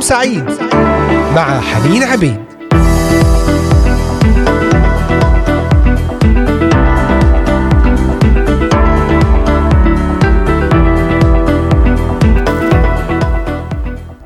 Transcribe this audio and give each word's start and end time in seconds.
يوم 0.00 0.08
سعيد 0.08 0.44
مع 1.36 1.60
حنين 1.60 2.02
عبيد 2.02 2.40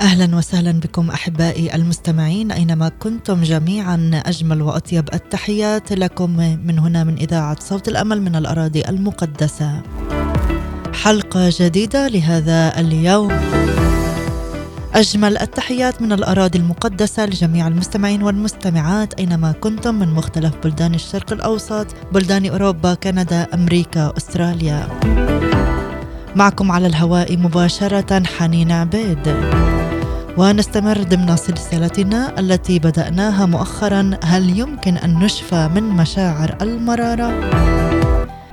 أهلا 0.01 0.35
وسهلا 0.35 0.71
بكم 0.71 1.09
أحبائي 1.09 1.75
المستمعين 1.75 2.51
أينما 2.51 2.89
كنتم 2.89 3.43
جميعا 3.43 4.21
أجمل 4.25 4.61
وأطيب 4.61 5.09
التحيات 5.13 5.93
لكم 5.93 6.29
من 6.65 6.79
هنا 6.79 7.03
من 7.03 7.17
إذاعة 7.17 7.57
صوت 7.59 7.87
الأمل 7.87 8.21
من 8.21 8.35
الأراضي 8.35 8.81
المقدسة. 8.89 9.81
حلقة 11.03 11.49
جديدة 11.59 12.07
لهذا 12.07 12.79
اليوم. 12.79 13.31
أجمل 14.95 15.37
التحيات 15.37 16.01
من 16.01 16.11
الأراضي 16.11 16.59
المقدسة 16.59 17.25
لجميع 17.25 17.67
المستمعين 17.67 18.23
والمستمعات 18.23 19.13
أينما 19.13 19.51
كنتم 19.51 19.95
من 19.95 20.13
مختلف 20.13 20.53
بلدان 20.63 20.93
الشرق 20.93 21.33
الأوسط، 21.33 21.87
بلدان 22.11 22.45
أوروبا، 22.45 22.93
كندا، 22.93 23.47
أمريكا، 23.53 24.13
أستراليا. 24.17 24.87
معكم 26.35 26.71
على 26.71 26.87
الهواء 26.87 27.37
مباشرة 27.37 28.23
حنين 28.37 28.71
عبيد. 28.71 29.35
ونستمر 30.37 31.03
ضمن 31.03 31.35
سلسلتنا 31.35 32.39
التي 32.39 32.79
بدأناها 32.79 33.45
مؤخرا 33.45 34.11
هل 34.23 34.59
يمكن 34.59 34.97
أن 34.97 35.19
نشفى 35.19 35.69
من 35.75 35.83
مشاعر 35.83 36.57
المرارة؟ 36.61 37.33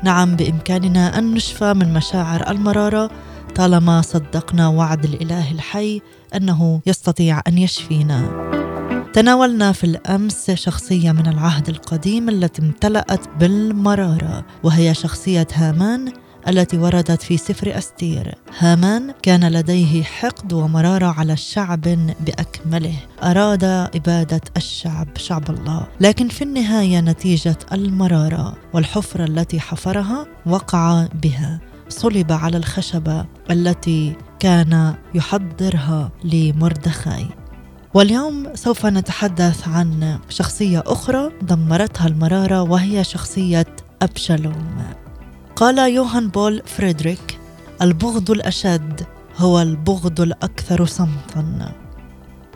نعم 0.02 0.36
بإمكاننا 0.36 1.18
أن 1.18 1.34
نشفى 1.34 1.74
من 1.74 1.92
مشاعر 1.92 2.50
المرارة 2.50 3.10
طالما 3.54 4.02
صدقنا 4.02 4.68
وعد 4.68 5.04
الإله 5.04 5.50
الحي 5.50 6.00
أنه 6.34 6.80
يستطيع 6.86 7.42
أن 7.48 7.58
يشفينا. 7.58 8.52
تناولنا 9.14 9.72
في 9.72 9.84
الأمس 9.84 10.50
شخصية 10.50 11.12
من 11.12 11.26
العهد 11.26 11.68
القديم 11.68 12.28
التي 12.28 12.62
امتلأت 12.62 13.28
بالمرارة 13.40 14.44
وهي 14.62 14.94
شخصية 14.94 15.46
هامان 15.54 16.12
التي 16.48 16.78
وردت 16.78 17.22
في 17.22 17.36
سفر 17.36 17.78
أستير. 17.78 18.34
هامان 18.58 19.14
كان 19.22 19.52
لديه 19.52 20.02
حقد 20.02 20.52
ومرارة 20.52 21.06
على 21.06 21.32
الشعب 21.32 21.80
بأكمله. 22.20 22.96
أراد 23.22 23.64
إبادة 23.64 24.40
الشعب 24.56 25.08
شعب 25.16 25.50
الله. 25.50 25.86
لكن 26.00 26.28
في 26.28 26.42
النهاية 26.42 27.00
نتيجة 27.00 27.58
المرارة 27.72 28.54
والحفرة 28.72 29.24
التي 29.24 29.60
حفرها 29.60 30.26
وقع 30.46 31.06
بها. 31.22 31.71
صلب 31.88 32.32
على 32.32 32.56
الخشبة 32.56 33.26
التي 33.50 34.16
كان 34.40 34.94
يحضرها 35.14 36.10
لمردخاي. 36.24 37.26
واليوم 37.94 38.54
سوف 38.54 38.86
نتحدث 38.86 39.68
عن 39.68 40.18
شخصية 40.28 40.82
أخرى 40.86 41.30
دمرتها 41.42 42.06
المرارة 42.06 42.62
وهي 42.62 43.04
شخصية 43.04 43.66
أبشالوم. 44.02 44.82
قال 45.56 45.78
يوهان 45.78 46.28
بول 46.28 46.62
فريدريك 46.66 47.38
البغض 47.82 48.30
الأشد 48.30 49.06
هو 49.38 49.62
البغض 49.62 50.20
الأكثر 50.20 50.84
صمتا. 50.84 51.72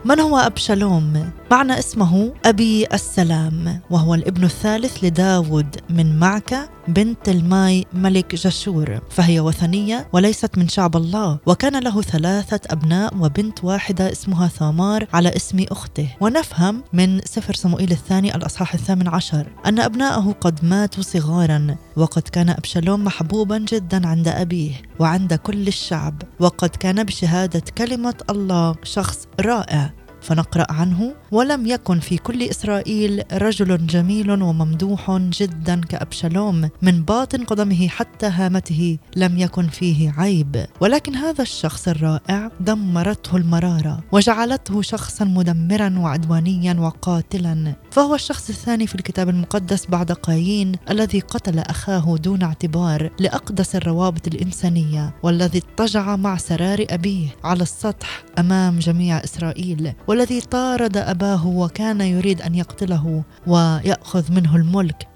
من 0.05 0.19
هو 0.19 0.37
أبشالوم؟ 0.37 1.31
معنى 1.51 1.79
اسمه 1.79 2.33
أبي 2.45 2.87
السلام 2.93 3.81
وهو 3.89 4.13
الابن 4.13 4.43
الثالث 4.43 5.03
لداود 5.03 5.75
من 5.89 6.19
معكة 6.19 6.69
بنت 6.87 7.29
تلماي 7.29 7.85
ملك 7.93 8.35
جشور. 8.35 8.99
فهي 9.09 9.39
وثنية 9.39 10.07
وليست 10.13 10.57
من 10.57 10.67
شعب 10.67 10.95
الله 10.95 11.39
وكان 11.45 11.83
له 11.83 12.01
ثلاثة 12.01 12.59
أبناء 12.69 13.17
وبنت 13.17 13.63
واحدة 13.63 14.11
اسمها 14.11 14.47
ثامار 14.47 15.07
على 15.13 15.35
اسم 15.35 15.65
أخته. 15.71 16.09
ونفهم 16.21 16.83
من 16.93 17.21
سفر 17.25 17.53
صموئيل 17.53 17.91
الثاني 17.91 18.35
الأصحاح 18.35 18.73
الثامن 18.73 19.07
عشر 19.07 19.47
أن 19.65 19.79
أبناءه 19.79 20.35
قد 20.41 20.65
ماتوا 20.65 21.03
صغارا 21.03 21.75
وقد 21.97 22.21
كان 22.21 22.49
أبشالوم 22.49 23.03
محبوبا 23.03 23.57
جدا 23.57 24.07
عند 24.07 24.27
أبيه 24.27 24.71
وعند 24.99 25.33
كل 25.33 25.67
الشعب 25.67 26.21
وقد 26.39 26.69
كان 26.69 27.03
بشهادة 27.03 27.63
كلمة 27.77 28.15
الله 28.29 28.75
شخص 28.83 29.27
رائع. 29.41 30.06
فنقرأ 30.27 30.65
عنه. 30.69 31.13
ولم 31.31 31.67
يكن 31.67 31.99
في 31.99 32.17
كل 32.17 32.43
إسرائيل 32.43 33.23
رجل 33.33 33.87
جميل 33.87 34.31
وممدوح 34.31 35.11
جدا 35.11 35.81
كأبشالوم 35.89 36.69
من 36.81 37.03
باطن 37.03 37.43
قدمه 37.43 37.87
حتى 37.87 38.25
هامته 38.25 38.97
لم 39.15 39.37
يكن 39.37 39.67
فيه 39.67 40.13
عيب. 40.17 40.65
ولكن 40.81 41.15
هذا 41.15 41.41
الشخص 41.41 41.87
الرائع 41.87 42.51
دمرته 42.59 43.37
المرارة 43.37 43.99
وجعلته 44.11 44.81
شخصا 44.81 45.25
مدمرا 45.25 45.99
وعدوانيا 45.99 46.73
وقاتلا. 46.79 47.75
فهو 47.91 48.15
الشخص 48.15 48.49
الثاني 48.49 48.87
في 48.87 48.95
الكتاب 48.95 49.29
المقدس 49.29 49.85
بعد 49.85 50.11
قايين 50.11 50.71
الذي 50.89 51.19
قتل 51.19 51.59
أخاه 51.59 52.17
دون 52.17 52.43
اعتبار 52.43 53.11
لأقدس 53.19 53.75
الروابط 53.75 54.27
الإنسانية 54.27 55.15
والذي 55.23 55.57
اضطجع 55.57 56.15
مع 56.15 56.37
سرار 56.37 56.85
أبيه 56.89 57.27
على 57.43 57.63
السطح 57.63 58.23
أمام 58.39 58.79
جميع 58.79 59.17
إسرائيل. 59.23 59.93
والذي 60.17 60.41
طارد 60.41 60.97
أباه 60.97 61.47
وكان 61.47 62.01
يريد 62.01 62.41
أن 62.41 62.55
يقتله 62.55 63.23
ويأخذ 63.47 64.31
منه 64.31 64.55
الملك. 64.55 65.07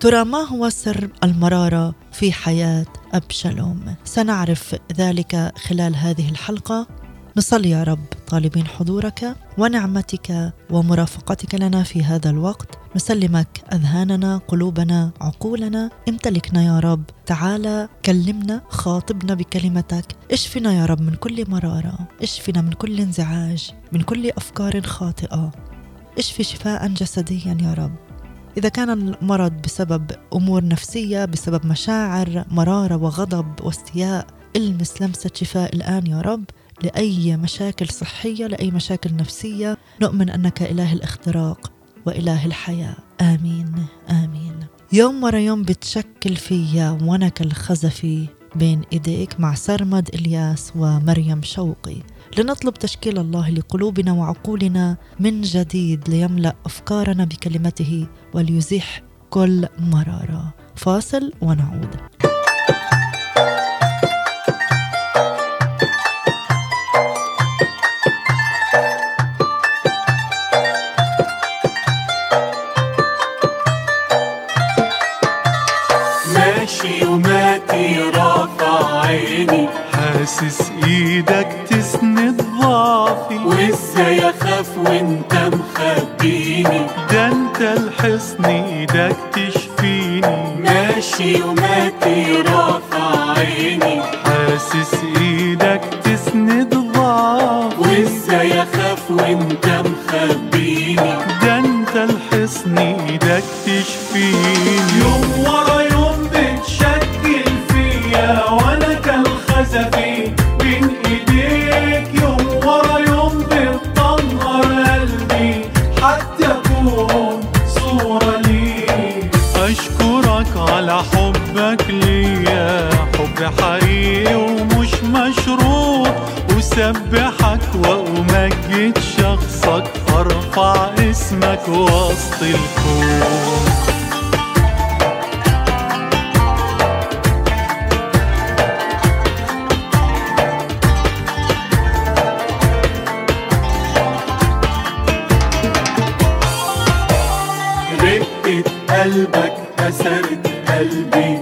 ترى 0.00 0.24
ما 0.24 0.38
هو 0.38 0.68
سر 0.68 1.08
المرارة 1.24 1.94
في 2.12 2.32
حياة 2.32 2.86
ابشالوم 3.12 3.94
سنعرف 4.04 4.76
ذلك 4.96 5.52
خلال 5.56 5.96
هذه 5.96 6.30
الحلقة. 6.30 6.86
نصلي 7.38 7.70
يا 7.70 7.82
رب 7.82 8.04
طالبين 8.28 8.66
حضورك 8.66 9.36
ونعمتك 9.58 10.52
ومرافقتك 10.70 11.54
لنا 11.54 11.82
في 11.82 12.04
هذا 12.04 12.30
الوقت. 12.30 12.78
نسلمك 12.96 13.64
أذهاننا 13.72 14.36
قلوبنا 14.48 15.10
عقولنا. 15.20 15.90
امتلكنا 16.08 16.62
يا 16.62 16.80
رب. 16.80 17.02
تعالى 17.26 17.88
كلمنا 18.04 18.62
خاطبنا 18.68 19.34
بكلمتك. 19.34 20.04
اشفنا 20.32 20.72
يا 20.72 20.86
رب 20.86 21.00
من 21.00 21.14
كل 21.14 21.50
مرارة. 21.50 21.98
اشفنا 22.22 22.60
من 22.60 22.72
كل 22.72 23.00
انزعاج 23.00 23.70
من 23.92 24.00
كل 24.00 24.30
أفكار 24.30 24.82
خاطئة. 24.82 25.50
اشفي 26.18 26.42
شفاء 26.42 26.88
جسديا 26.88 27.58
يا 27.60 27.74
رب. 27.74 27.94
إذا 28.58 28.68
كان 28.68 28.90
المرض 28.90 29.52
بسبب 29.52 30.10
أمور 30.34 30.64
نفسية 30.64 31.24
بسبب 31.24 31.66
مشاعر 31.66 32.44
مرارة 32.50 32.96
وغضب 32.96 33.60
واستياء 33.62 34.26
المس 34.56 35.02
لمسة 35.02 35.30
شفاء 35.34 35.74
الآن 35.74 36.06
يا 36.06 36.20
رب. 36.20 36.44
لأي 36.82 37.36
مشاكل 37.36 37.88
صحية 37.88 38.46
لأي 38.46 38.70
مشاكل 38.70 39.16
نفسية 39.16 39.78
نؤمن 40.02 40.30
أنك 40.30 40.62
إله 40.62 40.92
الاختراق 40.92 41.72
وإله 42.06 42.46
الحياة. 42.46 42.96
آمين 43.20 43.86
آمين. 44.10 44.54
يوم 44.92 45.24
ورا 45.24 45.38
يوم 45.38 45.62
بتشكل 45.62 46.36
فيا 46.36 46.98
وأنا 47.02 47.28
كالخزفي 47.28 48.26
بين 48.54 48.82
إيديك 48.92 49.40
مع 49.40 49.54
سرمد 49.54 50.08
إلياس 50.14 50.72
ومريم 50.76 51.42
شوقي. 51.42 51.96
لنطلب 52.38 52.74
تشكيل 52.74 53.18
الله 53.18 53.50
لقلوبنا 53.50 54.12
وعقولنا 54.12 54.96
من 55.20 55.42
جديد 55.42 56.08
ليملأ 56.08 56.56
أفكارنا 56.64 57.24
بكلمته 57.24 58.06
وليزيح 58.34 59.02
كل 59.30 59.68
مرارة. 59.78 60.54
فاصل 60.74 61.32
ونعود. 61.42 61.96
sensiz 80.36 80.70
iyidak 80.86 81.65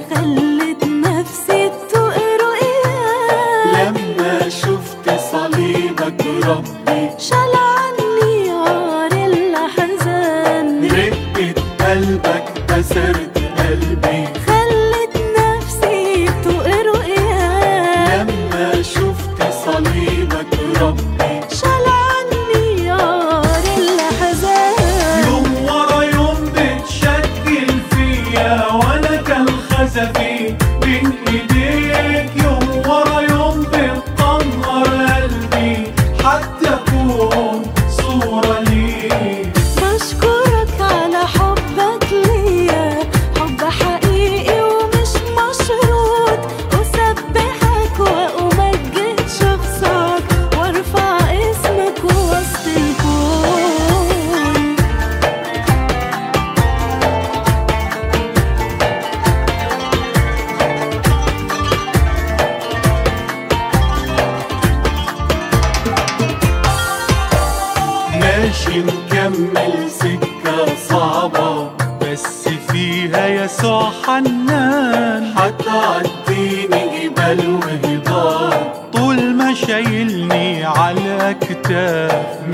قلبي 0.03 0.43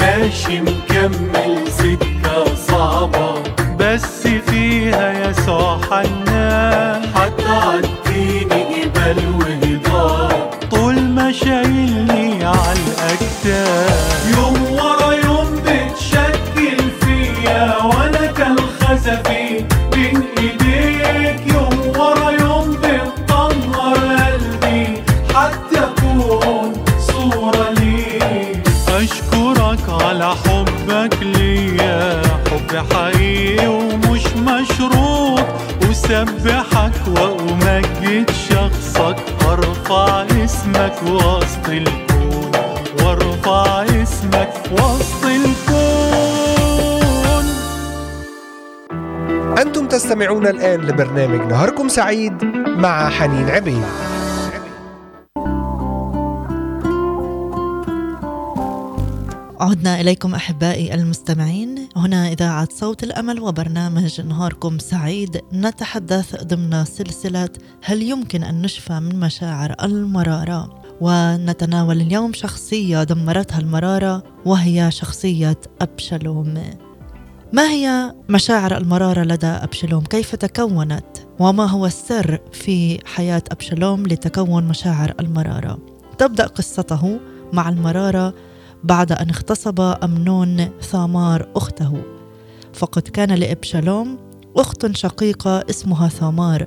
ماشي 0.00 0.60
مكمل 0.60 1.72
سكة 1.78 2.54
صعبة 2.68 3.34
بس 3.78 4.26
فيها 4.26 5.30
يسوع 5.30 5.78
حنان 5.90 7.02
هتعديني 7.14 8.64
جبال 8.84 9.18
وهضاب 9.38 10.50
طول 10.70 11.00
ما 11.00 11.32
شايلني 11.32 12.44
على 12.44 12.78
الاكتاف 12.88 14.34
يوم 14.36 14.72
ورا 14.72 14.99
اسبحك 36.20 37.08
وأمجد 37.08 38.30
شخصك 38.30 39.16
ارفع 39.48 40.22
اسمك 40.44 41.02
وسط 41.02 41.68
الكون 41.68 42.52
وارفع 43.02 43.82
اسمك 43.82 44.52
وسط 44.72 45.24
الكون. 45.24 45.80
أنتم 49.58 49.88
تستمعون 49.88 50.46
الآن 50.46 50.80
لبرنامج 50.80 51.52
نهاركم 51.52 51.88
سعيد 51.88 52.44
مع 52.66 53.08
حنين 53.08 53.50
عبيد. 53.50 53.84
عدنا 59.60 60.00
إليكم 60.00 60.34
أحبائي 60.34 60.94
المستمعين. 60.94 61.79
هنا 62.00 62.28
إذاعة 62.28 62.68
صوت 62.72 63.02
الأمل 63.02 63.40
وبرنامج 63.40 64.20
نهاركم 64.20 64.78
سعيد 64.78 65.40
نتحدث 65.52 66.44
ضمن 66.44 66.84
سلسلة 66.84 67.48
هل 67.84 68.02
يمكن 68.02 68.44
أن 68.44 68.62
نشفى 68.62 69.00
من 69.00 69.20
مشاعر 69.20 69.74
المرارة 69.82 70.82
ونتناول 71.00 72.00
اليوم 72.00 72.32
شخصية 72.32 73.02
دمرتها 73.02 73.58
المرارة 73.58 74.22
وهي 74.44 74.90
شخصية 74.90 75.60
أبشلوم 75.80 76.54
ما 77.52 77.70
هي 77.70 78.14
مشاعر 78.28 78.76
المرارة 78.76 79.22
لدى 79.22 79.46
أبشلوم؟ 79.46 80.04
كيف 80.04 80.34
تكونت؟ 80.34 81.06
وما 81.38 81.66
هو 81.66 81.86
السر 81.86 82.38
في 82.52 82.98
حياة 83.06 83.42
أبشلوم 83.50 84.06
لتكون 84.06 84.64
مشاعر 84.64 85.14
المرارة؟ 85.20 85.78
تبدأ 86.18 86.46
قصته 86.46 87.20
مع 87.52 87.68
المرارة 87.68 88.34
بعد 88.84 89.12
أن 89.12 89.28
اغتصب 89.30 89.80
أمنون 89.80 90.68
ثامار 90.82 91.48
أخته. 91.56 92.02
فقد 92.72 93.02
كان 93.02 93.32
لإبشالوم 93.32 94.18
أخت 94.56 94.96
شقيقة 94.96 95.64
اسمها 95.70 96.08
ثامار 96.08 96.66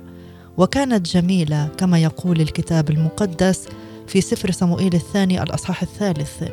وكانت 0.56 1.06
جميلة 1.06 1.68
كما 1.78 1.98
يقول 1.98 2.40
الكتاب 2.40 2.90
المقدس 2.90 3.68
في 4.06 4.20
سفر 4.20 4.50
صموئيل 4.50 4.94
الثاني 4.94 5.42
الأصحاح 5.42 5.82
الثالث. 5.82 6.44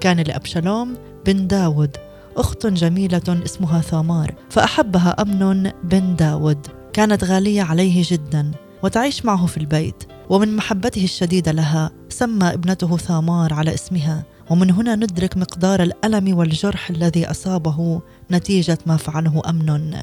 كان 0.00 0.20
لأبشالوم 0.20 0.94
بن 1.26 1.46
داود 1.46 1.96
أخت 2.36 2.66
جميلة 2.66 3.40
اسمها 3.44 3.80
ثامار 3.80 4.34
فأحبها 4.50 5.22
أمنون 5.22 5.70
بن 5.84 6.16
داود. 6.16 6.66
كانت 6.92 7.24
غالية 7.24 7.62
عليه 7.62 8.02
جدا 8.06 8.50
وتعيش 8.82 9.24
معه 9.24 9.46
في 9.46 9.56
البيت 9.56 10.04
ومن 10.30 10.56
محبته 10.56 11.04
الشديدة 11.04 11.52
لها 11.52 11.90
سمى 12.08 12.52
ابنته 12.52 12.96
ثامار 12.96 13.54
على 13.54 13.74
اسمها. 13.74 14.24
ومن 14.50 14.70
هنا 14.70 14.96
ندرك 14.96 15.36
مقدار 15.36 15.82
الألم 15.82 16.38
والجرح 16.38 16.90
الذي 16.90 17.30
أصابه 17.30 18.00
نتيجة 18.30 18.78
ما 18.86 18.96
فعله 18.96 19.42
أمنون. 19.48 19.94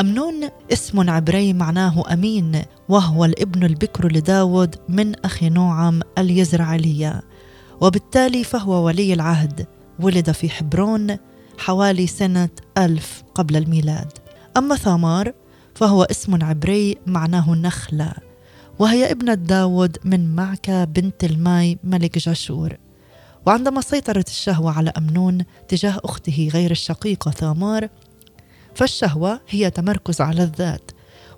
أمنون 0.00 0.48
اسم 0.72 1.10
عبري 1.10 1.52
معناه 1.52 2.12
أمين 2.12 2.62
وهو 2.88 3.24
الابن 3.24 3.64
البكر 3.64 4.12
لداود 4.12 4.76
من 4.88 5.14
أخينوعم 5.24 6.00
اليزرعيلية 6.18 7.22
وبالتالي 7.80 8.44
فهو 8.44 8.86
ولي 8.86 9.12
العهد 9.12 9.66
ولد 10.00 10.30
في 10.30 10.48
حبرون 10.50 11.16
حوالي 11.58 12.06
سنة 12.06 12.48
ألف 12.78 13.22
قبل 13.34 13.56
الميلاد. 13.56 14.12
أما 14.56 14.76
ثامار 14.76 15.32
فهو 15.74 16.02
اسم 16.02 16.44
عبري 16.44 16.96
معناه 17.06 17.54
نخلة 17.54 18.12
وهي 18.78 19.10
ابنة 19.10 19.34
داود 19.34 19.98
من 20.04 20.34
معكة 20.34 20.84
بنت 20.84 21.24
تلماي 21.24 21.78
ملك 21.84 22.18
جاشور. 22.18 22.76
وعندما 23.46 23.80
سيطرت 23.80 24.28
الشهوة 24.28 24.72
على 24.72 24.92
أمنون 24.98 25.44
تجاه 25.68 26.00
أخته 26.04 26.50
غير 26.54 26.70
الشقيقة 26.70 27.30
ثامار 27.30 27.88
فالشهوة 28.74 29.40
هي 29.48 29.70
تمركز 29.70 30.20
على 30.20 30.42
الذات 30.42 30.90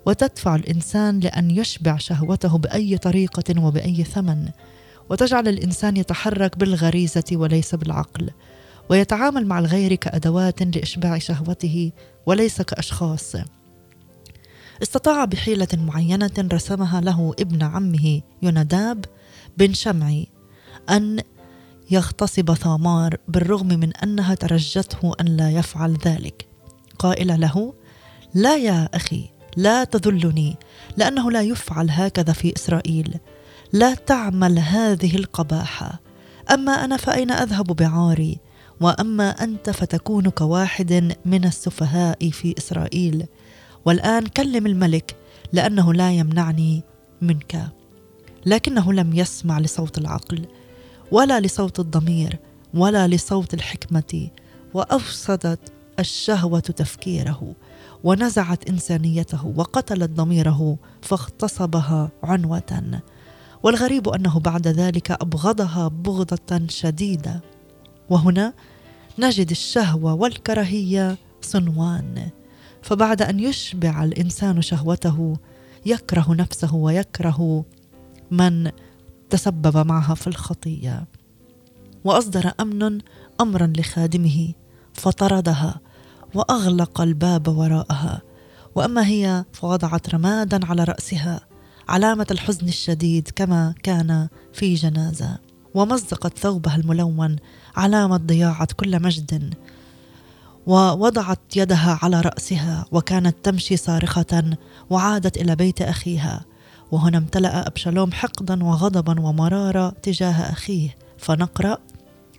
وتدفع 0.05 0.55
الإنسان 0.55 1.19
لأن 1.19 1.51
يشبع 1.51 1.97
شهوته 1.97 2.57
بأي 2.57 2.97
طريقة 2.97 3.63
وبأي 3.63 4.03
ثمن 4.03 4.49
وتجعل 5.09 5.47
الإنسان 5.47 5.97
يتحرك 5.97 6.57
بالغريزة 6.57 7.23
وليس 7.31 7.75
بالعقل 7.75 8.29
ويتعامل 8.89 9.47
مع 9.47 9.59
الغير 9.59 9.95
كأدوات 9.95 10.61
لإشباع 10.61 11.17
شهوته 11.17 11.91
وليس 12.25 12.61
كأشخاص. 12.61 13.35
استطاع 14.83 15.25
بحيلة 15.25 15.67
معينة 15.73 16.31
رسمها 16.53 17.01
له 17.01 17.35
ابن 17.39 17.63
عمه 17.63 18.21
يوناداب 18.41 19.05
بن 19.57 19.73
شمعي 19.73 20.27
أن 20.89 21.19
يغتصب 21.91 22.53
ثامار 22.53 23.17
بالرغم 23.27 23.67
من 23.67 23.95
أنها 23.95 24.35
ترجته 24.35 25.13
أن 25.21 25.25
لا 25.25 25.51
يفعل 25.51 25.97
ذلك. 26.05 26.47
قائله 26.99 27.35
له 27.35 27.73
لا 28.33 28.57
يا 28.57 28.89
أخي 28.93 29.29
لا 29.57 29.83
تذلني 29.83 30.55
لأنه 30.97 31.31
لا 31.31 31.41
يفعل 31.41 31.87
هكذا 31.89 32.33
في 32.33 32.53
إسرائيل. 32.55 33.19
لا 33.73 33.93
تعمل 33.93 34.59
هذه 34.59 35.15
القباحة. 35.15 35.99
أما 36.51 36.71
أنا 36.71 36.97
فأين 36.97 37.31
أذهب 37.31 37.65
بعاري؟ 37.65 38.39
وأما 38.81 39.29
أنت 39.29 39.69
فتكون 39.69 40.29
كواحد 40.29 41.15
من 41.25 41.45
السفهاء 41.45 42.29
في 42.29 42.55
إسرائيل. 42.57 43.25
والآن 43.85 44.25
كلم 44.25 44.67
الملك 44.67 45.15
لأنه 45.53 45.93
لا 45.93 46.11
يمنعني 46.11 46.83
منك. 47.21 47.67
لكنه 48.45 48.93
لم 48.93 49.13
يسمع 49.13 49.59
لصوت 49.59 49.97
العقل. 49.97 50.45
ولا 51.11 51.39
لصوت 51.39 51.79
الضمير 51.79 52.39
ولا 52.73 53.07
لصوت 53.07 53.53
الحكمة 53.53 54.29
وأفسدت 54.73 55.59
الشهوة 55.99 56.59
تفكيره 56.59 57.55
ونزعت 58.03 58.69
إنسانيته 58.69 59.53
وقتلت 59.55 60.09
ضميره 60.09 60.77
فاغتصبها 61.01 62.11
عنوة. 62.23 63.01
والغريب 63.63 64.09
أنه 64.09 64.39
بعد 64.39 64.67
ذلك 64.67 65.11
أبغضها 65.11 65.87
بغضة 65.87 66.67
شديدة. 66.67 67.41
وهنا 68.09 68.53
نجد 69.19 69.49
الشهوة 69.49 70.13
والكراهية 70.13 71.17
صنوان. 71.41 72.29
فبعد 72.81 73.21
أن 73.21 73.39
يشبع 73.39 74.03
الإنسان 74.03 74.61
شهوته 74.61 75.37
يكره 75.85 76.33
نفسه 76.33 76.75
ويكره 76.75 77.65
من 78.31 78.71
تسبب 79.29 79.77
معها 79.87 80.15
في 80.15 80.27
الخطية. 80.27 81.07
وأصدر 82.03 82.51
أمن 82.59 82.99
امرا 83.41 83.73
لخادمه 83.77 84.53
فطردها 84.93 85.79
وأغلق 86.33 87.01
الباب 87.01 87.47
وراءها. 87.47 88.21
وأما 88.75 89.07
هي 89.07 89.45
فوضعت 89.53 90.09
رمادا 90.09 90.65
على 90.65 90.83
رأسها 90.83 91.39
علامة 91.89 92.27
الحزن 92.31 92.67
الشديد 92.67 93.29
كما 93.35 93.73
كان 93.83 94.27
في 94.53 94.73
جنازة. 94.73 95.37
ومزقت 95.73 96.37
ثوبها 96.37 96.75
الملون 96.75 97.35
علامة 97.75 98.17
ضياعة 98.17 98.67
كل 98.77 99.01
مجد. 99.01 99.53
ووضعت 100.67 101.57
يدها 101.57 101.99
على 102.01 102.21
رأسها 102.21 102.85
وكانت 102.91 103.35
تمشي 103.43 103.77
صارخة 103.77 104.57
وعادت 104.89 105.37
إلى 105.37 105.55
بيت 105.55 105.81
أخيها. 105.81 106.45
وهنا 106.91 107.17
امتلأ 107.17 107.67
أبشالوم 107.67 108.11
حقدا 108.11 108.63
وغضبا 108.63 109.19
ومراره 109.19 109.89
تجاه 109.89 110.51
أخيه. 110.51 110.95
فنقرأ 111.17 111.77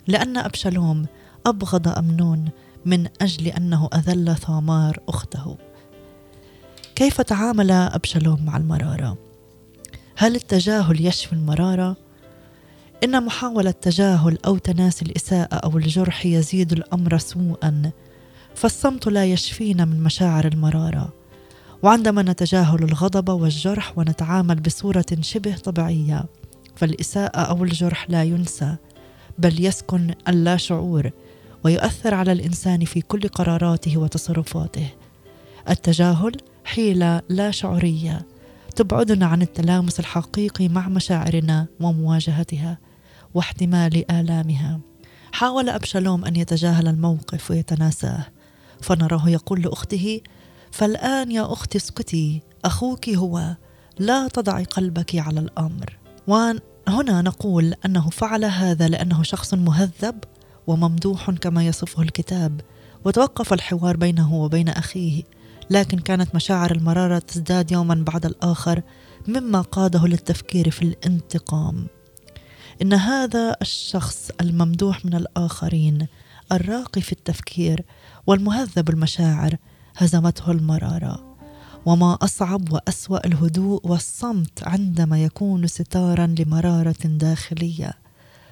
لأن 0.07 0.37
أبشالوم 0.37 1.07
أبغض 1.47 1.89
أمنون 1.89 2.51
من 2.87 3.09
أجل 3.21 3.47
أنه 3.47 3.89
أذل 3.95 4.37
ثامار 4.37 4.99
أخته. 5.09 5.57
كيف 6.95 7.21
تعامل 7.21 7.71
أبشالوم 7.71 8.45
مع 8.45 8.57
المرارة؟ 8.57 9.19
هل 10.17 10.35
التجاهل 10.37 11.07
يشفي 11.07 11.33
المرارة؟ 11.33 11.97
إن 13.05 13.25
محاولة 13.25 13.71
تجاهل 13.71 14.39
أو 14.47 14.59
تناسي 14.59 15.05
الإساءة 15.05 15.55
أو 15.55 15.79
الجرح 15.79 16.27
يزيد 16.27 16.73
الأمر 16.73 17.19
سوءا 17.19 17.91
فالصمت 18.55 19.07
لا 19.07 19.25
يشفينا 19.25 19.85
من 19.85 20.03
مشاعر 20.03 20.47
المرارة. 20.47 21.18
وعندما 21.83 22.23
نتجاهل 22.23 22.83
الغضب 22.83 23.29
والجرح 23.29 23.99
ونتعامل 23.99 24.61
بصورة 24.61 25.07
شبه 25.21 25.57
طبيعية 25.57 26.25
فالإساءة 26.77 27.41
أو 27.41 27.65
الجرح 27.65 28.11
لا 28.11 28.25
ينسى 28.25 28.77
بل 29.39 29.65
يسكن 29.65 30.15
اللا 30.29 30.57
شعور 30.57 31.11
ويؤثر 31.65 32.15
على 32.15 32.33
الإنسان 32.33 32.85
في 32.85 33.01
كل 33.01 33.29
قراراته 33.29 33.99
وتصرفاته. 33.99 34.89
التجاهل 35.71 36.33
حيلة 36.65 37.23
لا 37.29 37.51
شعورية 37.51 38.27
تبعدنا 38.77 39.27
عن 39.27 39.43
التلامس 39.43 40.01
الحقيقي 40.01 40.69
مع 40.69 40.89
مشاعرنا 40.89 41.67
ومواجهتها 41.81 42.79
واحتمال 43.35 44.11
آلامها. 44.11 44.81
حاول 45.33 45.69
أبشالوم 45.69 46.25
أن 46.25 46.37
يتجاهل 46.37 46.89
الموقف 46.89 47.51
ويتناساه 47.51 48.27
فنراه 48.81 49.29
يقول 49.29 49.63
لأخته 49.63 50.21
فالآن 50.79 51.31
يا 51.31 51.53
أختي 51.53 51.79
اسكتي. 51.79 52.43
أخوك 52.65 53.09
هو. 53.09 53.57
لا 53.99 54.29
تضعي 54.29 54.65
قلبك 54.65 55.17
على 55.17 55.41
الأمر. 55.41 55.99
وهنا 56.27 57.23
نقول 57.23 57.75
أنه 57.85 58.11
فعل 58.11 58.45
هذا 58.45 58.89
لأنه 58.89 59.23
شخص 59.23 59.55
مهذب 59.55 60.25
وممدوح 60.67 61.31
كما 61.31 61.67
يصفه 61.67 62.03
الكتاب. 62.03 62.61
وتوقف 63.05 63.53
الحوار 63.53 63.97
بينه 63.97 64.35
وبين 64.35 64.69
أخيه. 64.69 65.23
لكن 65.71 65.99
كانت 65.99 66.35
مشاعر 66.35 66.71
المرارة 66.71 67.19
تزداد 67.19 67.73
يوما 67.73 67.95
بعد 67.95 68.27
الآخر 68.27 68.83
مما 69.29 69.61
قاده 69.61 70.07
للتفكير 70.07 70.71
في 70.71 70.83
الانتقام. 70.83 71.87
إن 72.83 72.93
هذا 72.93 73.57
الشخص 73.63 74.31
الممدوح 74.41 75.05
من 75.05 75.15
الآخرين 75.15 76.07
الراقي 76.53 77.01
في 77.01 77.13
التفكير 77.13 77.85
والمهذب 78.27 78.91
المشاعر 78.91 79.57
هزمته 79.99 80.51
المرارة. 80.51 81.37
وما 81.87 82.19
أصعب 82.23 82.73
وأسوأ 82.73 83.27
الهدوء 83.27 83.81
والصمت 83.85 84.63
عندما 84.63 85.25
يكون 85.25 85.67
ستارا 85.67 86.35
لمرارة 86.39 87.05
داخلية. 87.05 87.93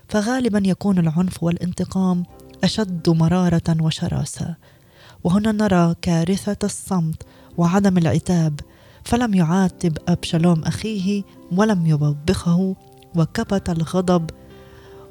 فغالبا 0.09 0.63
يكون 0.65 0.99
العنف 0.99 1.43
والانتقام 1.43 2.23
أشد 2.65 3.09
مرارة 3.11 3.77
وشراسة. 3.81 4.55
وهنا 5.25 5.53
نرى 5.53 5.95
كارثة 6.03 6.57
الصمت 6.65 7.23
وعدم 7.59 7.99
العتاب 7.99 8.61
فلم 9.05 9.35
يعاتب 9.35 9.99
أبشالوم 10.09 10.63
أخيه 10.63 11.23
ولم 11.53 11.87
يوبخه 11.87 12.77
وكبت 13.17 13.71
الغضب 13.71 14.31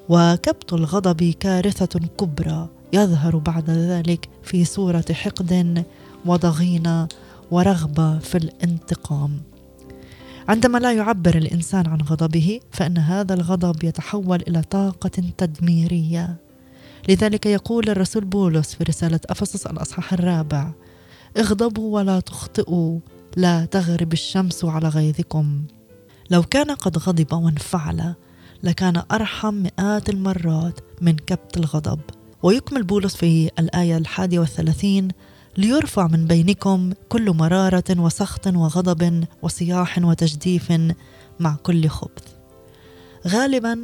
وكبت 0.09 0.73
الغضب 0.73 1.23
كارثة 1.39 1.99
كبرى 1.99 2.69
يظهر 2.93 3.37
بعد 3.37 3.69
ذلك 3.69 4.29
في 4.43 4.65
صورة 4.65 5.05
حقد 5.11 5.83
وضغينة 6.25 7.07
ورغبة 7.51 8.19
في 8.19 8.37
الانتقام. 8.37 9.41
عندما 10.47 10.77
لا 10.77 10.93
يعبر 10.93 11.35
الإنسان 11.37 11.87
عن 11.87 12.01
غضبه 12.01 12.59
فإن 12.71 12.97
هذا 12.97 13.33
الغضب 13.33 13.83
يتحول 13.83 14.41
إلى 14.47 14.61
طاقة 14.61 15.23
تدميرية. 15.37 16.35
لذلك 17.09 17.45
يقول 17.45 17.89
الرسول 17.89 18.25
بولس 18.25 18.75
في 18.75 18.83
رسالة 18.83 19.19
أفسس 19.29 19.67
الأصحاح 19.67 20.13
الرابع 20.13 20.71
اغضبوا 21.37 21.95
ولا 21.95 22.19
تخطئوا 22.19 22.99
لا 23.37 23.65
تغرب 23.65 24.13
الشمس 24.13 24.65
على 24.65 24.87
غيظكم. 24.87 25.61
لو 26.29 26.43
كان 26.43 26.71
قد 26.71 26.97
غضب 26.97 27.33
وانفعل 27.33 28.13
لكان 28.63 29.03
أرحم 29.11 29.53
مئات 29.53 30.09
المرات 30.09 30.79
من 31.01 31.15
كبت 31.15 31.57
الغضب. 31.57 31.99
ويكمل 32.43 32.83
بولس 32.83 33.15
في 33.15 33.51
الآية 33.59 33.97
الحادية 33.97 34.39
والثلاثين 34.39 35.07
ليرفع 35.57 36.07
من 36.07 36.25
بينكم 36.25 36.93
كل 37.09 37.31
مرارة 37.31 37.83
وسخط 37.89 38.47
وغضب 38.47 39.25
وصياح 39.41 39.97
وتجديف 39.97 40.73
مع 41.39 41.55
كل 41.63 41.87
خبث. 41.87 42.23
غالبا 43.27 43.83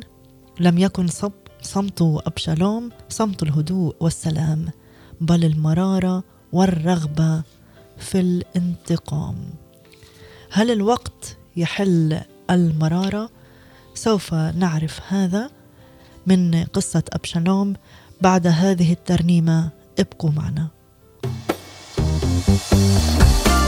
لم 0.60 0.78
يكن 0.78 1.08
صب 1.08 1.32
صمت 1.62 2.02
أبشالوم 2.02 2.90
صمت 3.10 3.44
الهدوء 3.44 3.96
والسلام 4.00 4.70
بل 5.22 5.46
المرارة 5.46 6.24
والرغبة 6.52 7.42
في 7.98 8.20
الانتقام. 8.20 9.36
هل 10.52 10.72
الوقت 10.72 11.38
يحل 11.56 12.22
المرارة؟ 12.50 13.30
سوف 13.94 14.34
نعرف 14.34 15.00
هذا 15.08 15.52
من 16.28 16.64
قصة 16.64 17.04
أبشالوم 17.14 17.74
بعد 18.22 18.48
هذه 18.48 18.92
الترنيمة 18.92 19.70
ابقوا 20.00 20.32
معنا. 20.32 20.81
المجد 22.50 23.61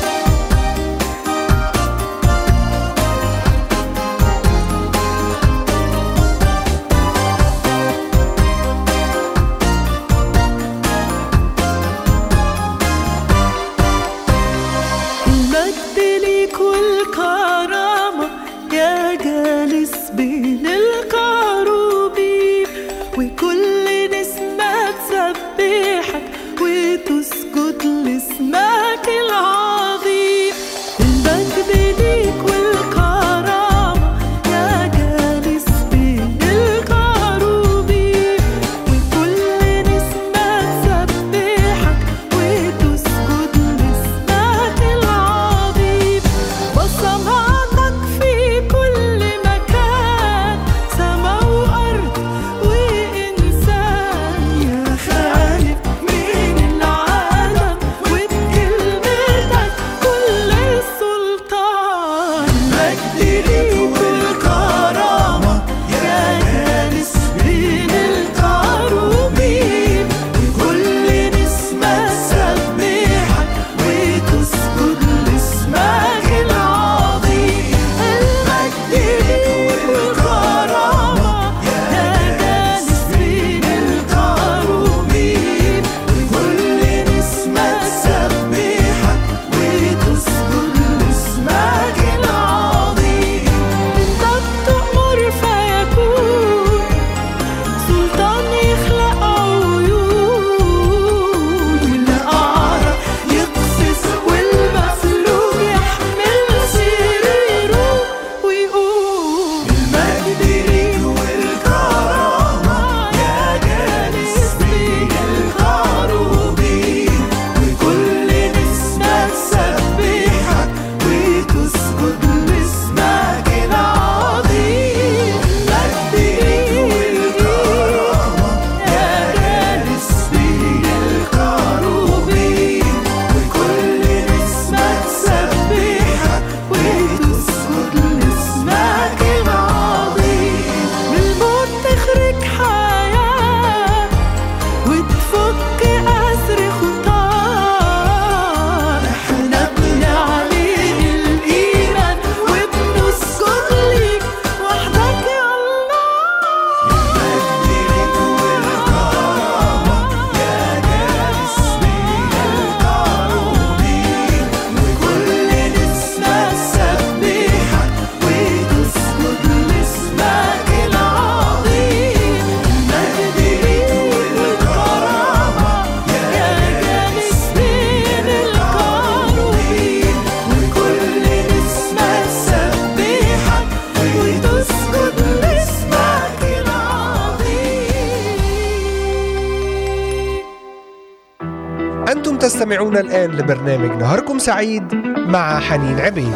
لبرنامج 193.34 193.89
نهاركم 194.02 194.39
سعيد 194.39 194.96
مع 195.28 195.60
حنين 195.60 196.00
عبيد 196.00 196.34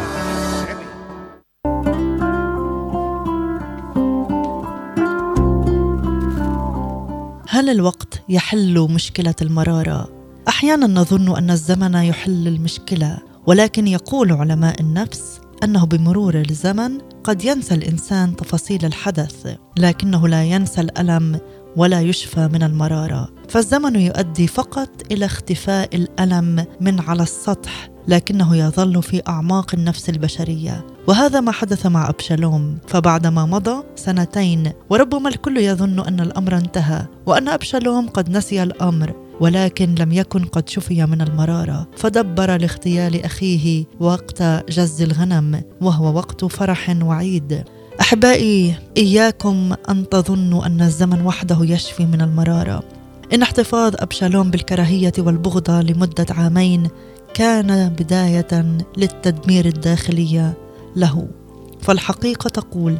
هل 7.48 7.70
الوقت 7.70 8.22
يحل 8.28 8.88
مشكلة 8.90 9.34
المرارة؟ 9.42 10.08
أحيانا 10.48 10.86
نظن 10.86 11.36
أن 11.36 11.50
الزمن 11.50 11.94
يحل 11.94 12.48
المشكلة 12.48 13.18
ولكن 13.46 13.86
يقول 13.86 14.32
علماء 14.32 14.80
النفس 14.80 15.40
أنه 15.64 15.84
بمرور 15.86 16.34
الزمن 16.34 16.98
قد 17.24 17.44
ينسى 17.44 17.74
الإنسان 17.74 18.36
تفاصيل 18.36 18.84
الحدث 18.84 19.56
لكنه 19.78 20.28
لا 20.28 20.44
ينسى 20.44 20.80
الألم 20.80 21.40
ولا 21.78 22.00
يشفى 22.00 22.48
من 22.52 22.62
المرارة. 22.62 23.28
فالزمن 23.48 23.96
يؤدي 23.96 24.46
فقط 24.46 24.88
إلى 25.12 25.24
اختفاء 25.24 25.96
الألم 25.96 26.66
من 26.80 27.00
على 27.00 27.22
السطح 27.22 27.90
لكنه 28.08 28.56
يظل 28.56 29.02
في 29.02 29.22
أعماق 29.28 29.74
النفس 29.74 30.08
البشرية. 30.08 30.86
وهذا 31.06 31.40
ما 31.40 31.52
حدث 31.52 31.86
مع 31.86 32.08
أبشالوم. 32.08 32.78
فبعدما 32.86 33.46
مضى 33.46 33.82
سنتين 33.96 34.72
وربما 34.90 35.28
الكل 35.28 35.56
يظن 35.56 36.00
أن 36.00 36.20
الأمر 36.20 36.56
انتهى 36.56 37.06
وأن 37.26 37.48
أبشالوم 37.48 38.08
قد 38.08 38.30
نسي 38.30 38.62
الأمر 38.62 39.12
ولكن 39.40 39.94
لم 39.94 40.12
يكن 40.12 40.44
قد 40.44 40.68
شفي 40.68 41.06
من 41.06 41.20
المرارة. 41.20 41.88
فدبر 41.96 42.56
لاغتيال 42.56 43.24
أخيه 43.24 43.84
وقت 44.00 44.42
جز 44.68 45.02
الغنم 45.02 45.62
وهو 45.80 46.16
وقت 46.16 46.44
فرح 46.44 46.96
وعيد. 47.02 47.64
أحبائي 48.00 48.74
إياكم 48.96 49.74
أن 49.88 50.08
تظنوا 50.08 50.66
أن 50.66 50.80
الزمن 50.80 51.26
وحده 51.26 51.58
يشفي 51.60 52.06
من 52.06 52.20
المرارة. 52.20 52.82
إن 53.34 53.42
احتفاظ 53.42 53.94
أبشالوم 53.98 54.50
بالكراهية 54.50 55.12
والبغضة 55.18 55.80
لمدة 55.80 56.26
عامين 56.30 56.88
كان 57.34 57.88
بداية 57.88 58.78
للتدمير 58.96 59.66
الداخلي 59.66 60.52
له. 60.96 61.28
فالحقيقة 61.82 62.48
تقول 62.48 62.98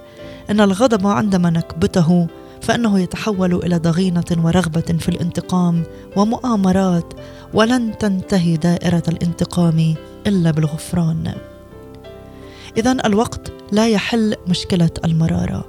إن 0.51 0.61
الغضب 0.61 1.07
عندما 1.07 1.51
نكبته 1.51 2.27
فإنه 2.63 3.01
يتحول 3.01 3.55
إلى 3.55 3.79
ضغينة 3.79 4.25
ورغبة 4.45 4.81
في 4.81 5.09
الانتقام 5.09 5.83
ومؤامرات 6.17 7.15
ولن 7.55 7.99
تنتهي 7.99 8.57
دائرة 8.57 9.03
الانتقام 9.09 9.95
إلا 10.27 10.51
بالغفران. 10.51 11.35
اذا 12.79 12.97
الوقت 13.05 13.53
لا 13.73 13.89
يحل 13.89 14.35
مشكلة 14.49 14.91
المرارة. 15.05 15.65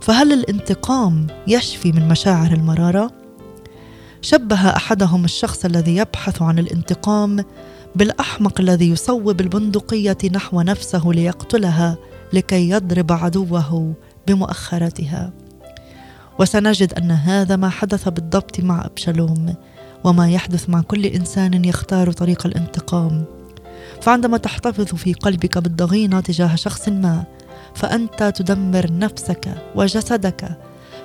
فهل 0.00 0.32
الانتقام 0.32 1.26
يشفي 1.46 1.92
من 1.92 2.08
مشاعر 2.08 2.52
المرارة؟ 2.52 3.10
شبه 4.22 4.68
أحدهم 4.68 5.24
الشخص 5.24 5.64
الذي 5.64 5.96
يبحث 5.96 6.42
عن 6.42 6.58
الانتقام 6.58 7.44
بالأحمق 7.94 8.60
الذي 8.60 8.90
يصوب 8.90 9.40
البندقية 9.40 10.18
نحو 10.32 10.60
نفسه 10.60 11.02
ليقتلها 11.06 11.96
لكي 12.32 12.70
يضرب 12.70 13.12
عدوه 13.12 13.94
بمؤخرتها. 14.26 15.32
وسنجد 16.38 16.94
أن 16.94 17.10
هذا 17.10 17.56
ما 17.56 17.68
حدث 17.68 18.08
بالضبط 18.08 18.60
مع 18.60 18.84
أبشالوم 18.84 19.54
وما 20.04 20.30
يحدث 20.30 20.70
مع 20.70 20.80
كل 20.80 21.06
إنسان 21.06 21.64
يختار 21.64 22.12
طريق 22.12 22.46
الانتقام. 22.46 23.24
فعندما 24.00 24.36
تحتفظ 24.36 24.94
في 24.94 25.12
قلبك 25.12 25.58
بالضغينة 25.58 26.20
تجاه 26.20 26.54
شخص 26.54 26.88
ما 26.88 27.24
فأنت 27.74 28.22
تدمر 28.36 28.86
نفسك 28.92 29.54
وجسدك. 29.74 30.58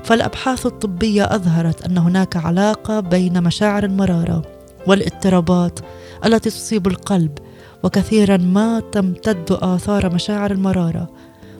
فالأبحاث 0.04 0.66
الطبية 0.66 1.36
أظهرت 1.36 1.86
أن 1.86 1.98
هناك 1.98 2.38
علاقة 2.38 3.00
بين 3.00 3.44
مشاعر 3.44 3.84
المرارة 3.84 4.42
والاضطرابات 4.88 5.80
التي 6.26 6.50
تصيب 6.50 6.88
القلب 6.88 7.38
وكثيرا 7.84 8.38
ما 8.38 8.80
تمتد 8.92 9.46
آثار 9.52 10.14
مشاعر 10.14 10.52
المرارة 10.52 11.10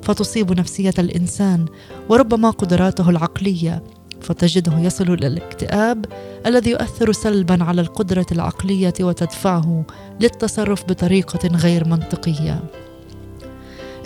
فتصيب 0.02 0.60
نفسية 0.60 0.94
الإنسان 1.00 1.66
وربما 2.10 2.50
قدراته 2.50 3.10
العقلية. 3.10 3.84
فتجده 4.22 4.80
يصل 4.80 5.14
إلى 5.14 5.28
الاكتئاب 5.28 6.06
الذي 6.46 6.72
يؤثر 6.72 7.12
سلبا 7.12 7.64
على 7.64 7.82
القدرة 7.82 8.26
العقلية 8.32 8.94
وتدفعه 9.02 9.86
للتصرف 10.20 10.84
بطريقة 10.86 11.48
غير 11.48 11.88
منطقية. 11.88 12.64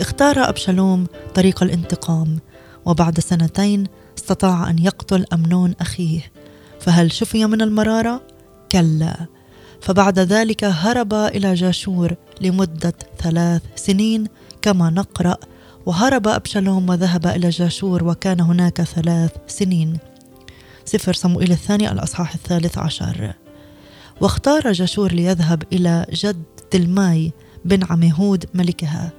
اختار 0.00 0.48
أبشالوم 0.48 1.06
طريق 1.34 1.62
الانتقام 1.62 2.38
وبعد 2.84 3.20
سنتين 3.20 3.86
استطاع 4.18 4.70
أن 4.70 4.78
يقتل 4.78 5.24
أمنون 5.32 5.74
أخيه. 5.80 6.20
فهل 6.80 7.12
شفي 7.12 7.46
من 7.46 7.62
المرارة؟ 7.62 8.22
كلا. 8.72 9.16
فبعد 9.80 10.18
ذلك 10.18 10.64
هرب 10.64 11.14
إلى 11.14 11.54
جاشور 11.54 12.14
لمدة 12.40 12.94
ثلاث 13.18 13.62
سنين 13.76 14.26
كما 14.62 14.90
نقرأ 14.90 15.36
وهرب 15.86 16.28
أبشالوم 16.28 16.88
وذهب 16.88 17.26
إلى 17.26 17.48
جاشور 17.48 18.04
وكان 18.04 18.40
هناك 18.40 18.82
ثلاث 18.82 19.30
سنين. 19.46 19.98
سفر 20.84 21.12
صموئيل 21.12 21.52
الثاني 21.52 21.92
الأصحاح 21.92 22.34
الثالث 22.34 22.78
عشر. 22.78 23.34
واختار 24.20 24.72
جاشور 24.72 25.12
ليذهب 25.12 25.62
إلى 25.72 26.06
جده 26.12 26.42
تلماي 26.70 27.32
بن 27.64 27.84
عميهود 27.90 28.44
ملكها. 28.54 29.12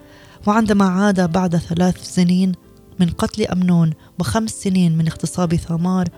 وعندما 0.47 0.85
عاد 0.85 1.31
بعد 1.31 1.55
ثلاث 1.55 2.13
سنين 2.13 2.51
من 2.99 3.09
قتل 3.09 3.43
أمنون 3.43 3.93
وخمس 4.19 4.51
سنين 4.51 4.97
من 4.97 5.07
اغتصاب 5.07 5.55
ثامار 5.55 6.09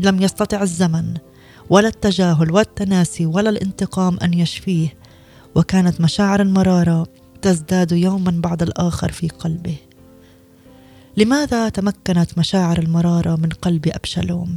لم 0.00 0.22
يستطع 0.22 0.62
الزمن 0.62 1.14
ولا 1.70 1.88
التجاهل 1.88 2.52
والتناسي 2.52 3.26
ولا 3.26 3.50
الانتقام 3.50 4.18
أن 4.22 4.34
يشفيه. 4.34 4.94
وكانت 5.54 6.00
مشاعر 6.00 6.42
المرارة 6.42 7.06
تزداد 7.42 7.92
يوما 7.92 8.30
بعد 8.30 8.62
الآخر 8.62 9.12
في 9.12 9.28
قلبه. 9.28 9.76
لماذا 11.16 11.68
تمكنت 11.68 12.38
مشاعر 12.38 12.78
المرارة 12.78 13.36
من 13.36 13.48
قلب 13.48 13.88
أبشالوم؟ 13.88 14.56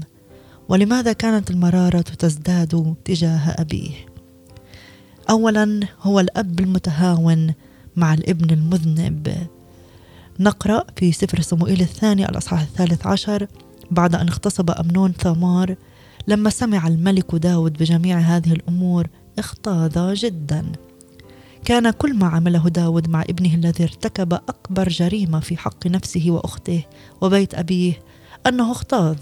ولماذا 0.70 1.14
كانت 1.14 1.52
المرارة 1.52 2.02
تزداد 2.02 2.96
تجاه 3.06 3.56
أبيه؟ 3.58 3.92
أولا 5.30 5.80
هو 6.02 6.20
الأب 6.20 6.60
المتهاون 6.60 7.54
مع 7.96 8.14
الابن 8.14 8.54
المذنب 8.54 9.48
نقرأ 10.40 10.84
في 10.96 11.12
سفر 11.12 11.42
صموئيل 11.42 11.82
الثاني 11.82 12.30
الأصحاح 12.30 12.62
الثالث 12.62 13.08
عشر 13.08 13.48
بعد 13.92 14.16
أن 14.16 14.28
اغتصب 14.28 14.72
أمنون 14.72 15.12
ثامار 15.12 15.76
لما 16.28 16.50
سمع 16.50 16.88
الملك 16.88 17.36
داود 17.36 17.74
بجميع 17.74 18.18
هذه 18.18 18.52
الأمور 18.52 19.08
اختاض 19.40 20.14
جدا 20.14 20.66
كان 21.66 21.92
كل 21.92 22.14
ما 22.14 22.28
عمله 22.28 22.70
داود 22.70 23.10
مع 23.10 23.22
ابنه 23.22 23.54
الذي 23.54 23.84
ارتكب 23.84 24.34
أكبر 24.34 24.90
جريمة 24.90 25.40
في 25.40 25.58
حق 25.58 25.88
نفسه 25.88 26.26
وأخته 26.28 26.84
وبيت 27.22 27.56
أبيه 27.56 27.94
أنه 28.48 28.72
اغتاظ 28.72 29.18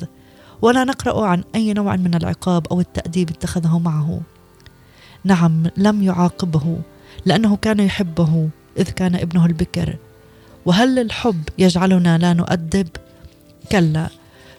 ولا 0.62 0.84
نقرأ 0.84 1.25
عن 1.25 1.43
أي 1.56 1.73
نوع 1.73 1.95
من 1.95 2.15
العقاب 2.15 2.67
أو 2.67 2.79
التأديب 2.79 3.29
اتخذه 3.29 3.79
معه. 3.79 4.21
نعم 5.23 5.63
لم 5.77 6.03
يعاقبه 6.03 6.77
لأنه 7.25 7.56
كان 7.56 7.79
يحبه 7.79 8.49
إذ 8.77 8.89
كان 8.89 9.15
ابنه 9.15 9.45
البكر. 9.45 9.97
وهل 10.65 10.99
الحب 10.99 11.43
يجعلنا 11.58 12.17
لا 12.17 12.34
نؤدب؟ 12.34 12.88
كلا 13.71 14.10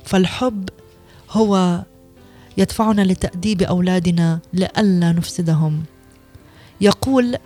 فالحب 0.04 0.68
هو 1.30 1.82
يدفعنا 2.58 3.02
لتأديب 3.02 3.62
أولادنا 3.62 4.38
لئلا 4.52 5.12
نفسدهم. 5.12 5.84
يقول 6.80 7.36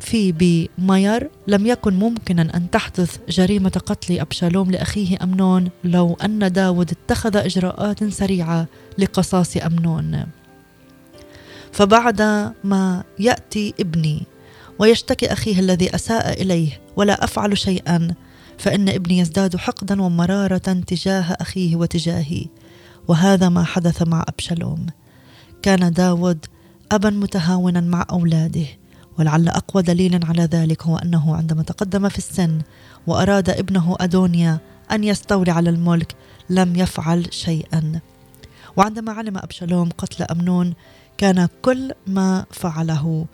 في 0.00 0.68
ماير 0.78 1.30
لم 1.46 1.66
يكن 1.66 1.94
ممكنا 1.94 2.56
أن 2.56 2.70
تحدث 2.70 3.18
جريمة 3.28 3.82
قتل 3.86 4.18
أبشالوم 4.18 4.70
لأخيه 4.70 5.18
أمنون 5.22 5.68
لو 5.84 6.16
أن 6.24 6.52
داود 6.52 6.90
اتخذ 6.90 7.36
إجراءات 7.36 8.04
سريعة 8.04 8.66
لقصاص 8.98 9.56
أمنون. 9.56 10.26
فبعد 11.72 12.22
ما 12.64 13.04
يأتي 13.18 13.74
ابني 13.80 14.22
ويشتكي 14.78 15.32
أخيه 15.32 15.60
الذي 15.60 15.94
أساء 15.94 16.42
إليه 16.42 16.80
ولا 16.96 17.24
أفعل 17.24 17.58
شيئا 17.58 18.14
فإن 18.58 18.88
ابني 18.88 19.18
يزداد 19.18 19.56
حقدا 19.56 20.02
ومرارة 20.02 20.82
تجاه 20.86 21.36
أخيه 21.40 21.76
وتجاهي. 21.76 22.46
وهذا 23.08 23.48
ما 23.48 23.64
حدث 23.64 24.02
مع 24.02 24.24
أبشالوم. 24.28 24.86
كان 25.62 25.92
داود 25.92 26.46
أبا 26.92 27.10
متهاونا 27.10 27.80
مع 27.80 28.06
أولاده. 28.10 28.66
ولعل 29.18 29.48
أقوى 29.48 29.82
دليل 29.82 30.24
على 30.24 30.42
ذلك 30.42 30.82
هو 30.82 30.96
أنه 30.96 31.36
عندما 31.36 31.62
تقدم 31.62 32.08
في 32.08 32.18
السن 32.18 32.60
وأراد 33.06 33.50
ابنه 33.50 33.96
أدونيا 34.00 34.58
أن 34.92 35.04
يستولي 35.04 35.50
على 35.50 35.70
الملك 35.70 36.14
لم 36.50 36.76
يفعل 36.76 37.26
شيئا. 37.30 38.00
وعندما 38.76 39.12
علم 39.12 39.38
أبشالوم 39.38 39.88
قتل 39.98 40.24
أمنون 40.24 40.74
كان 41.18 41.48
كل 41.62 41.92
ما 42.06 42.44
فعله 42.50 43.26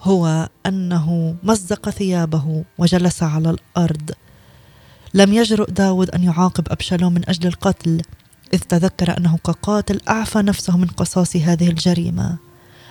هو 0.00 0.48
أنه 0.66 1.36
مزق 1.42 1.90
ثيابه 1.90 2.64
وجلس 2.78 3.22
على 3.22 3.50
الأرض. 3.50 4.10
لم 5.14 5.32
يجرؤ 5.32 5.70
داود 5.70 6.10
أن 6.10 6.22
يعاقب 6.22 6.68
أبشالوم 6.70 7.14
من 7.14 7.28
أجل 7.28 7.46
القتل 7.46 8.02
إذ 8.54 8.58
تذكر 8.58 9.18
أنه 9.18 9.38
كقاتل 9.44 10.00
أعفى 10.08 10.38
نفسه 10.38 10.76
من 10.76 10.86
قصاص 10.86 11.36
هذه 11.36 11.68
الجريمة. 11.68 12.36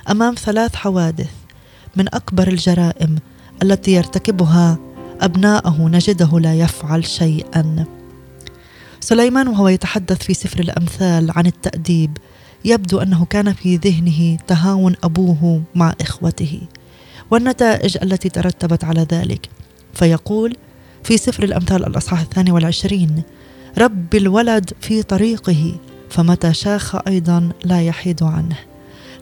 أمام 0.10 0.36
ثلاث 0.36 0.76
حوادث 0.76 1.45
من 1.96 2.06
أكبر 2.14 2.48
الجرائم 2.48 3.16
التي 3.64 3.92
يرتكبها 3.92 4.78
أبناءه 5.22 5.88
نجده 5.88 6.40
لا 6.40 6.56
يفعل 6.56 7.06
شيئا. 7.06 7.86
سليمان 9.00 9.48
وهو 9.48 9.68
يتحدث 9.68 10.24
في 10.24 10.34
سفر 10.34 10.60
الأمثال 10.60 11.32
عن 11.36 11.46
التأديب 11.46 12.18
يبدو 12.66 13.00
أنه 13.00 13.26
كان 13.26 13.54
في 13.54 13.76
ذهنه 13.76 14.38
تهاون 14.48 14.96
أبوه 15.04 15.62
مع 15.76 15.94
إخوته 16.02 16.62
والنتائج 17.32 17.98
التي 18.04 18.30
ترتبت 18.30 18.84
على 18.84 19.08
ذلك. 19.12 19.50
فيقول 19.94 20.58
في 21.04 21.18
سفر 21.18 21.44
الأمثال 21.44 21.86
الأصحاح 21.86 22.20
الثاني 22.20 22.52
والعشرين 22.52 23.22
رب 23.78 24.16
الولد 24.16 24.72
في 24.82 25.04
طريقه 25.04 25.76
فمتى 26.10 26.54
شاخ 26.54 26.96
أيضا 27.08 27.50
لا 27.64 27.82
يحيد 27.82 28.24
عنه. 28.24 28.58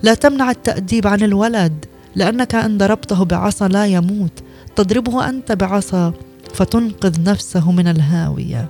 لا 0.03 0.13
تمنع 0.13 0.51
التأديب 0.51 1.07
عن 1.07 1.21
الولد 1.23 1.85
لأنك 2.15 2.55
إن 2.55 2.77
ضربته 2.77 3.25
بعصا 3.25 3.67
لا 3.67 3.85
يموت. 3.85 4.43
تضربه 4.75 5.29
أنت 5.29 5.51
بعصا 5.51 6.13
فتنقذ 6.53 7.23
نفسه 7.23 7.71
من 7.71 7.87
الهاوية. 7.87 8.69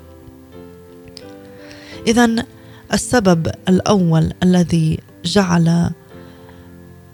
إذا 2.07 2.35
السبب 2.93 3.51
الأول 3.69 4.33
الذي 4.43 4.99
جعل 5.25 5.89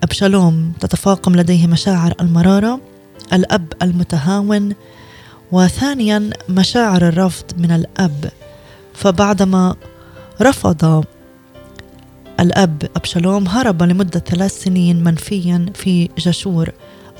أبشالوم 0.03 0.73
تتفاقم 0.79 1.35
لديه 1.35 1.67
مشاعر 1.67 2.13
المرارة 2.21 2.81
الأب 3.33 3.73
المتهاون 3.81 4.73
وثانيا 5.51 6.29
مشاعر 6.49 7.07
الرفض 7.07 7.45
من 7.57 7.71
الأب. 7.71 8.31
فبعدما 8.93 9.75
رفض 10.41 11.05
الأب 12.39 12.89
أبشالوم 12.95 13.47
هرب 13.47 13.83
لمدة 13.83 14.19
ثلاث 14.19 14.63
سنين 14.63 15.03
منفيا 15.03 15.65
في 15.75 16.09
جشور 16.17 16.69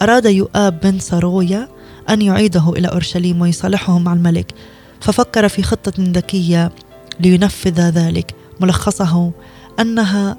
أراد 0.01 0.25
يؤاب 0.25 0.79
بن 0.79 0.99
سرويا 0.99 1.67
أن 2.09 2.21
يعيده 2.21 2.69
إلى 2.69 2.87
أورشليم 2.87 3.41
ويصالحه 3.41 3.99
مع 3.99 4.13
الملك 4.13 4.53
ففكر 5.01 5.49
في 5.49 5.63
خطة 5.63 5.93
ذكية 5.99 6.71
لينفذ 7.19 7.81
ذلك. 7.81 8.35
ملخصه 8.59 9.31
أنها 9.79 10.37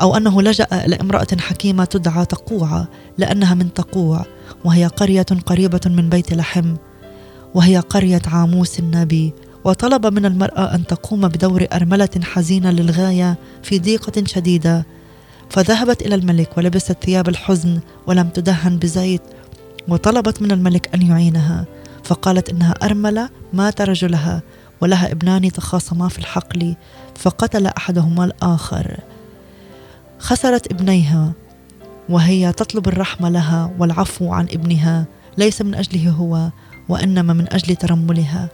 أو 0.00 0.16
أنه 0.16 0.42
لجأ 0.42 0.66
إلى 0.72 0.96
امرأة 0.96 1.26
حكيمة 1.40 1.84
تدعى 1.84 2.24
تقوعة 2.24 2.88
لأنها 3.18 3.54
من 3.54 3.74
تقوع 3.74 4.26
وهي 4.64 4.86
قرية 4.86 5.26
قريبة 5.46 5.80
من 5.86 6.08
بيت 6.08 6.32
لحم 6.32 6.76
وهي 7.54 7.78
قرية 7.78 8.22
عاموس 8.26 8.78
النبي. 8.78 9.32
وطلب 9.64 10.06
من 10.06 10.26
المرأة 10.26 10.74
أن 10.74 10.86
تقوم 10.86 11.28
بدور 11.28 11.66
أرملة 11.72 12.10
حزينة 12.22 12.70
للغاية 12.70 13.36
في 13.62 13.78
ضيقة 13.78 14.24
شديدة. 14.26 14.86
فذهبت 15.50 16.02
إلى 16.02 16.14
الملك 16.14 16.58
ولبست 16.58 16.96
ثياب 17.04 17.28
الحزن 17.28 17.80
ولم 18.06 18.28
تدهن 18.28 18.78
بزيت. 18.78 19.22
وطلبت 19.88 20.42
من 20.42 20.52
الملك 20.52 20.94
أن 20.94 21.02
يعينها. 21.02 21.64
فقالت 22.04 22.48
إنها 22.48 22.74
أرملة 22.82 23.28
مات 23.52 23.80
رجلها 23.80 24.42
ولها 24.80 25.12
ابنان 25.12 25.52
تخاصما 25.52 26.08
في 26.08 26.18
الحقل 26.18 26.76
فقتل 27.14 27.66
أحدهما 27.66 28.24
الآخر. 28.24 29.00
خسرت 30.18 30.72
ابنيها 30.72 31.32
وهي 32.08 32.52
تطلب 32.52 32.88
الرحمة 32.88 33.28
لها 33.28 33.70
والعفو 33.78 34.32
عن 34.32 34.44
ابنها 34.44 35.04
ليس 35.38 35.62
من 35.62 35.74
أجله 35.74 36.10
هو 36.10 36.50
وإنما 36.88 37.32
من 37.32 37.52
أجل 37.52 37.76
ترملها. 37.76 38.48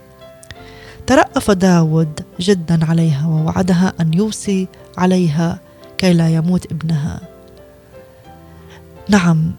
ترأف 1.07 1.51
داود 1.51 2.19
جدا 2.39 2.85
عليها 2.85 3.27
ووعدها 3.27 3.93
أن 4.01 4.13
يوصي 4.13 4.67
عليها 4.97 5.59
كي 5.97 6.13
لا 6.13 6.29
يموت 6.29 6.71
ابنها. 6.71 7.21
نعم 9.09 9.51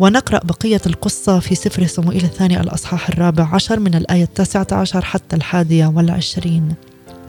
ونقرأ 0.00 0.40
بقية 0.44 0.80
القصة 0.86 1.38
في 1.38 1.54
سفر 1.54 1.86
صموئيل 1.86 2.24
الثاني 2.24 2.60
الأصحاح 2.60 3.08
الرابع 3.08 3.54
عشر 3.54 3.80
من 3.80 3.94
الآية 3.94 4.22
التاسعة 4.22 4.66
عشر 4.72 5.04
حتى 5.04 5.36
الحادية 5.36 5.86
والعشرين. 5.86 6.74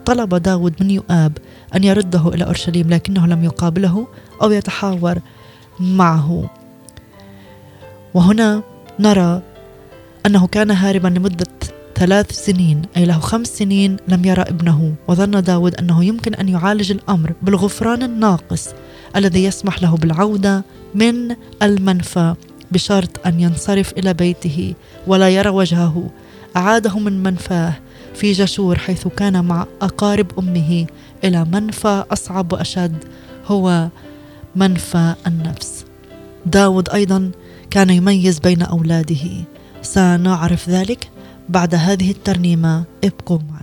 طلب 0.04 0.34
داود 0.34 0.74
من 0.80 0.90
يؤاب 0.90 1.38
أن 1.74 1.84
يرده 1.84 2.28
إلى 2.28 2.44
أورشليم 2.44 2.90
لكنه 2.90 3.26
لم 3.26 3.44
يقابله 3.44 4.06
أو 4.42 4.50
يتحاور 4.50 5.18
معه. 5.80 6.50
وهنا 8.14 8.62
نرى 8.98 9.42
أنه 10.26 10.46
كان 10.46 10.70
هاربا 10.70 11.08
لمدة 11.08 11.46
ثلاث 11.96 12.32
سنين 12.32 12.82
أي 12.96 13.04
له 13.04 13.18
خمس 13.18 13.46
سنين 13.46 13.96
لم 14.08 14.24
يرى 14.24 14.42
ابنه 14.42 14.94
وظن 15.08 15.42
داود 15.42 15.74
أنه 15.74 16.04
يمكن 16.04 16.34
أن 16.34 16.48
يعالج 16.48 16.90
الأمر 16.90 17.32
بالغفران 17.42 18.02
الناقص 18.02 18.68
الذي 19.16 19.44
يسمح 19.44 19.82
له 19.82 19.96
بالعودة 19.96 20.64
من 20.94 21.36
المنفى 21.62 22.34
بشرط 22.72 23.26
أن 23.26 23.40
ينصرف 23.40 23.92
إلى 23.92 24.14
بيته 24.14 24.74
ولا 25.06 25.28
يرى 25.28 25.48
وجهه. 25.48 26.10
أعاده 26.56 26.98
من 26.98 27.22
منفاه 27.22 27.72
في 28.14 28.32
جشور 28.32 28.78
حيث 28.78 29.08
كان 29.08 29.44
مع 29.44 29.66
أقارب 29.82 30.26
أمه 30.38 30.86
إلى 31.24 31.44
منفى 31.44 32.04
أصعب 32.12 32.52
وأشد 32.52 33.04
هو 33.46 33.88
منفى 34.56 35.14
النفس. 35.26 35.84
داود 36.46 36.88
أيضا 36.88 37.30
كان 37.70 37.90
يميز 37.90 38.38
بين 38.38 38.62
أولاده. 38.62 39.44
سنعرف 39.82 40.68
ذلك؟ 40.68 41.15
بعد 41.48 41.74
هذه 41.74 42.10
الترنيمة 42.10 42.84
ابقوا 43.04 43.38
معنا. 43.38 43.55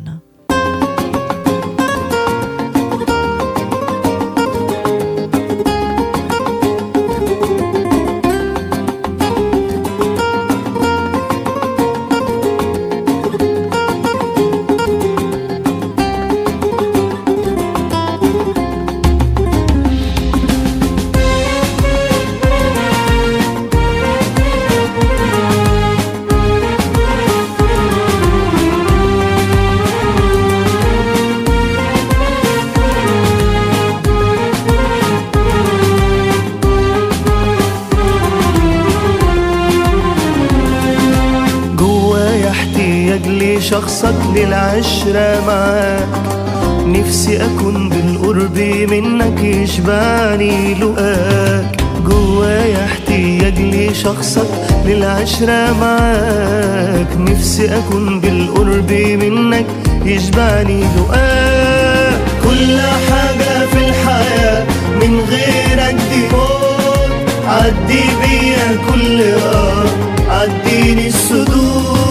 احتياج 43.33 43.57
لشخصك 43.57 44.15
للعشرة 44.35 45.41
معاك. 45.47 46.07
نفسي 46.87 47.45
أكون 47.45 47.89
بالقرب 47.89 48.57
منك 48.91 49.43
يشبعني 49.43 50.73
لقاك 50.73 51.81
جوايا 52.05 52.85
احتياج 52.85 53.59
لشخصك 53.59 54.47
للعشرة 54.85 55.73
معاك. 55.81 57.07
نفسي 57.17 57.77
أكون 57.77 58.19
بالقرب 58.19 58.91
منك 58.91 59.65
يشبعني 60.05 60.83
لقاك 60.83 62.17
كل 62.43 62.79
حاجة 63.09 63.65
في 63.65 63.77
الحياة 63.89 64.63
من 65.01 65.19
غيرك 65.29 65.95
دي 66.11 66.21
موت. 66.31 67.13
عدي 67.47 68.03
بيا 68.21 68.77
كل 68.91 69.21
آه 69.21 69.85
عديني 70.29 71.07
الصدور. 71.07 72.02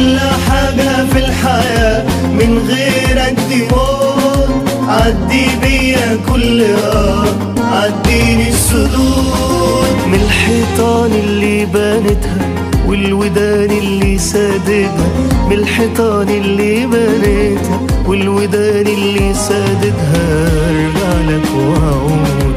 كل 0.00 0.18
حاجة 0.48 1.04
في 1.12 1.18
الحياة 1.18 2.04
من 2.32 2.58
غيرك 2.68 3.36
دي 3.48 3.62
موت 3.62 4.48
عدي 4.88 5.46
بيا 5.62 6.18
كل 6.32 6.62
آه 6.62 7.24
عديني 7.72 8.48
الصدور 8.48 9.84
من 10.06 10.20
الحيطان 10.24 11.10
اللي 11.12 11.64
بنتها 11.64 12.48
والودان 12.86 13.70
اللي 13.70 14.18
ساددها. 14.18 15.08
من 15.46 15.52
الحيطان 15.52 16.28
اللي 16.28 16.86
بنتها 16.86 17.80
والودان 18.06 18.86
اللي 18.86 19.34
ساددها. 19.34 20.48
أرجع 20.70 21.30
لك 21.30 21.46
وأعود 21.56 22.54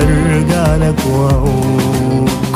أرجع 0.00 0.76
لك 0.76 1.06
وأعود. 1.06 1.95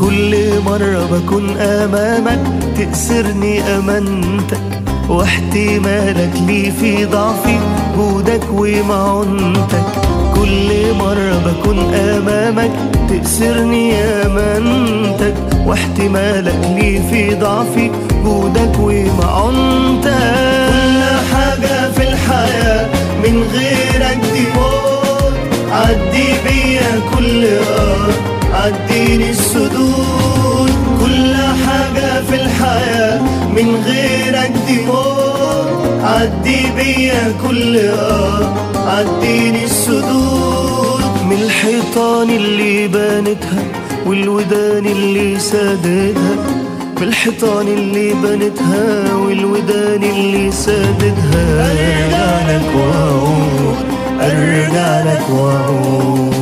كل 0.00 0.60
مرة 0.66 1.08
بكون 1.12 1.56
أمامك 1.58 2.38
تأسرني 2.76 3.60
أمانتك 3.60 4.60
واحتمالك 5.08 6.30
لي 6.46 6.70
في 6.80 7.04
ضعفي 7.04 7.58
جودك 7.96 8.42
ومعونتك 8.52 9.84
كل 10.34 10.94
مرة 10.98 11.42
بكون 11.46 11.94
أمامك 11.94 12.70
تأسرني 13.08 13.94
أمانتك 14.02 15.34
واحتمالك 15.66 16.58
لي 16.76 17.00
في 17.10 17.34
ضعفي 17.34 17.90
جودك 18.24 18.72
ومعونتك 18.78 20.10
كل 20.70 21.02
حاجة 21.32 21.90
في 21.90 22.02
الحياة 22.08 22.86
من 23.24 23.42
غيرك 23.52 24.18
دي 24.32 24.44
موت 24.54 25.34
عدي 25.72 26.26
بيا 26.46 27.00
كل 27.16 27.44
آه 27.44 28.19
عديني 28.60 29.30
السدود 29.30 30.70
كل 31.00 31.34
حاجة 31.66 32.22
في 32.22 32.34
الحياة 32.42 33.20
من 33.56 33.82
غيرك 33.86 34.52
دي 34.66 34.84
موت 34.86 36.00
عدي 36.04 36.60
بيا 36.76 37.34
كل 37.48 37.76
آه 37.78 38.54
عديني 38.86 39.64
السدود 39.64 41.00
من 41.30 41.38
الحيطان 41.42 42.30
اللي 42.30 42.88
بانتها 42.88 43.64
والودان 44.06 44.86
اللي 44.86 45.38
سادتها. 45.38 46.36
من 46.96 47.02
الحيطان 47.08 47.68
اللي 47.68 48.12
بنتها 48.14 49.14
والودان 49.14 50.02
اللي 50.02 50.50
سادتها. 50.52 51.70
أرجع 51.70 52.52
لك 52.56 52.74
وأعود. 52.76 53.76
أرجع 54.20 55.00
لك 55.12 55.22
وأعود. 55.30 56.39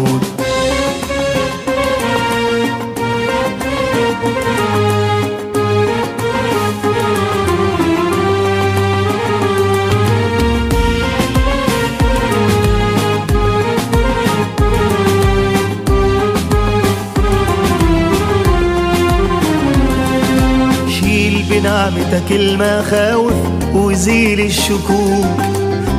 بنعمتك 21.88 22.33
المخاوف 22.33 23.33
وزيل 23.74 24.40
الشكوك. 24.40 25.27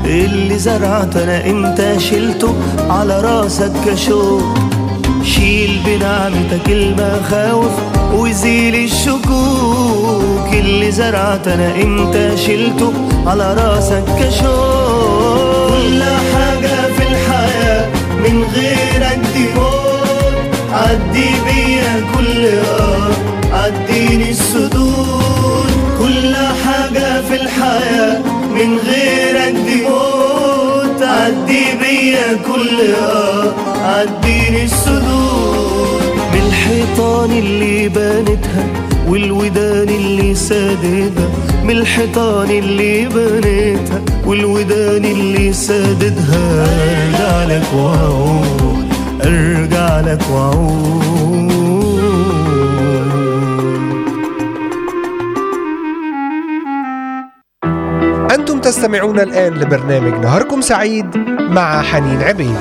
اللي 0.06 0.58
زرعت 0.60 1.18
أنا 1.18 1.46
انت 1.46 1.96
شلته 2.00 2.54
على 2.90 3.22
راسك 3.22 3.72
كشوك. 3.86 4.58
شيل 5.24 5.80
بنعمتك 5.86 6.70
المخاوف 6.70 7.72
وزيل 8.14 8.76
الشكوك. 8.76 10.54
اللي 10.54 10.92
زرعت 10.92 11.48
أنا 11.48 11.76
انت 11.76 12.36
شلته 12.36 12.94
على 13.26 13.54
راسك 13.54 14.04
كشوك. 14.20 15.70
كل 15.70 16.04
حاجة 16.04 16.94
في 16.98 17.04
الحياة 17.12 17.88
من 18.24 18.44
غيرك 18.56 19.20
دي 19.34 19.46
موت. 19.56 20.74
عدي 20.74 21.30
بيا 21.46 22.06
كل 22.16 22.46
آه. 22.46 23.10
عديني 23.54 24.30
السدود 24.30 24.90
كل 24.90 25.39
حاجة 26.90 27.22
في 27.22 27.36
الحياة 27.42 28.20
من 28.54 28.78
غيرك 28.78 29.54
دي 29.66 29.82
موت 29.82 31.04
عدي 31.04 31.64
بيا 31.82 32.38
كل 32.48 32.94
آه 32.96 33.54
عديني 33.86 34.64
السدود. 34.64 36.02
من 36.34 36.42
الحيطان 36.48 37.32
اللي 37.32 37.90
بانتها 37.90 38.66
والودان 39.08 39.90
اللي 39.90 40.36
سادتها. 40.36 41.30
من 41.64 41.72
الحيطان 41.72 42.50
اللي 42.50 43.06
بنيتها 43.06 44.02
والودان 44.26 45.06
اللي 45.06 45.54
سادتها. 45.54 46.66
أرجع 46.66 47.44
لك 47.56 47.74
وأعود 47.74 48.86
أرجع 49.24 50.00
لك 50.00 50.22
وأعود. 50.32 51.79
تستمعون 58.70 59.20
الآن 59.20 59.54
لبرنامج 59.54 60.26
نهاركم 60.26 60.62
سعيد 60.62 61.18
مع 61.40 61.82
حنين 61.82 62.22
عبيد. 62.22 62.56